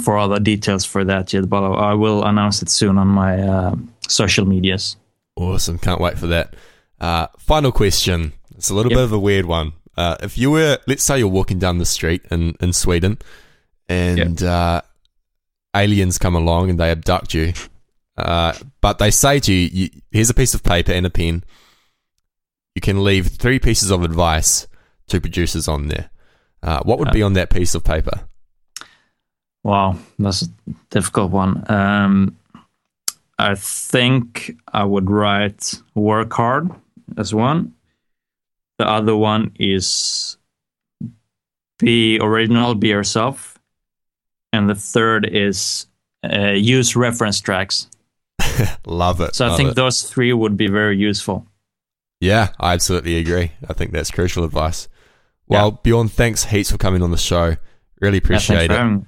for 0.03 0.17
all 0.17 0.27
the 0.29 0.39
details 0.39 0.83
for 0.85 1.05
that 1.05 1.31
yet, 1.33 1.47
but 1.49 1.63
I 1.63 1.93
will 1.93 2.23
announce 2.25 2.61
it 2.61 2.69
soon 2.69 2.97
on 2.97 3.07
my 3.07 3.41
uh, 3.41 3.75
social 4.07 4.45
medias. 4.45 4.97
Awesome. 5.37 5.77
Can't 5.77 6.01
wait 6.01 6.17
for 6.17 6.27
that. 6.27 6.55
Uh, 6.99 7.27
final 7.37 7.71
question. 7.71 8.33
It's 8.57 8.69
a 8.69 8.73
little 8.75 8.91
Yep. 8.91 8.97
bit 8.97 9.03
of 9.03 9.11
a 9.13 9.19
weird 9.19 9.45
one. 9.45 9.73
Uh, 9.97 10.17
if 10.21 10.37
you 10.37 10.51
were, 10.51 10.77
let's 10.87 11.03
say 11.03 11.19
you're 11.19 11.27
walking 11.27 11.59
down 11.59 11.77
the 11.77 11.85
street 11.85 12.25
in, 12.29 12.55
in 12.59 12.73
Sweden 12.73 13.17
and 13.87 14.43
uh, 14.43 14.81
aliens 15.75 16.17
come 16.17 16.35
along 16.35 16.69
and 16.69 16.79
they 16.79 16.91
abduct 16.91 17.33
you, 17.33 17.53
uh, 18.17 18.53
but 18.81 18.97
they 18.97 19.11
say 19.11 19.39
to 19.39 19.53
you, 19.53 19.69
you, 19.71 19.89
here's 20.11 20.29
a 20.29 20.33
piece 20.33 20.53
of 20.53 20.63
paper 20.63 20.91
and 20.91 21.05
a 21.05 21.09
pen. 21.09 21.43
You 22.73 22.81
can 22.81 23.03
leave 23.03 23.27
three 23.27 23.59
pieces 23.59 23.89
of 23.89 24.03
advice 24.03 24.67
to 25.07 25.21
producers 25.21 25.67
on 25.67 25.87
there. 25.87 26.09
Uh, 26.61 26.81
what 26.83 26.99
would 26.99 27.11
be 27.11 27.21
on 27.21 27.33
that 27.33 27.49
piece 27.49 27.75
of 27.75 27.83
paper? 27.83 28.27
Wow, 29.63 29.97
that's 30.19 30.43
a 30.43 30.47
difficult 30.89 31.31
one. 31.31 31.63
Um, 31.71 32.37
I 33.37 33.55
think 33.55 34.55
I 34.71 34.83
would 34.83 35.09
write 35.09 35.73
work 35.93 36.33
hard 36.33 36.69
as 37.17 37.33
one. 37.33 37.73
The 38.77 38.87
other 38.87 39.15
one 39.15 39.51
is 39.59 40.37
be 41.79 42.19
original, 42.19 42.75
be 42.75 42.89
yourself. 42.89 43.59
And 44.53 44.69
the 44.69 44.75
third 44.75 45.27
is 45.29 45.87
uh, 46.23 46.51
use 46.51 46.95
reference 46.95 47.39
tracks. 47.39 47.87
Love 48.85 49.21
it. 49.21 49.35
So 49.35 49.45
love 49.45 49.53
I 49.53 49.57
think 49.57 49.69
it. 49.71 49.75
those 49.75 50.01
three 50.01 50.31
would 50.33 50.57
be 50.57 50.67
very 50.67 50.97
useful. 50.97 51.47
Yeah, 52.21 52.49
I 52.59 52.73
absolutely 52.73 53.17
agree. 53.17 53.51
I 53.67 53.73
think 53.73 53.91
that's 53.91 54.11
crucial 54.11 54.43
advice. 54.43 54.87
Well, 55.47 55.71
Bjorn, 55.71 56.07
thanks 56.07 56.45
heaps 56.45 56.71
for 56.71 56.77
coming 56.77 57.01
on 57.01 57.11
the 57.11 57.17
show. 57.17 57.57
Really 58.01 58.17
appreciate 58.17 58.71
for 58.71 58.95
it. 58.95 59.01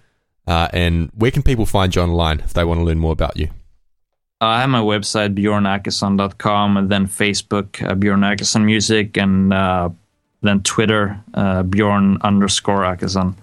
Uh, 0.45 0.67
and 0.71 1.09
where 1.13 1.31
can 1.31 1.43
people 1.43 1.65
find 1.65 1.95
you 1.95 2.01
online 2.01 2.39
if 2.41 2.53
they 2.53 2.63
want 2.63 2.79
to 2.79 2.83
learn 2.83 2.99
more 2.99 3.11
about 3.11 3.37
you? 3.37 3.49
I 4.39 4.61
have 4.61 4.69
my 4.69 4.81
website, 4.81 5.33
bjornakesson.com, 5.33 6.77
and 6.77 6.89
then 6.89 7.07
Facebook, 7.07 7.83
uh, 7.83 7.95
Bjorn 7.95 8.21
Akesson 8.21 8.65
Music, 8.65 9.17
and 9.17 9.51
uh, 9.51 9.89
then 10.41 10.61
Twitter, 10.61 11.19
uh, 11.33 11.63
Bjorn 11.63 12.19
underscore 12.21 12.81
Akesson. 12.81 13.33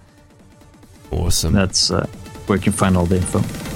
Awesome. 1.11 1.53
That's 1.53 1.91
uh, 1.91 2.07
where 2.47 2.57
you 2.57 2.63
can 2.63 2.73
find 2.73 2.95
all 2.95 3.05
the 3.05 3.17
info. 3.17 3.74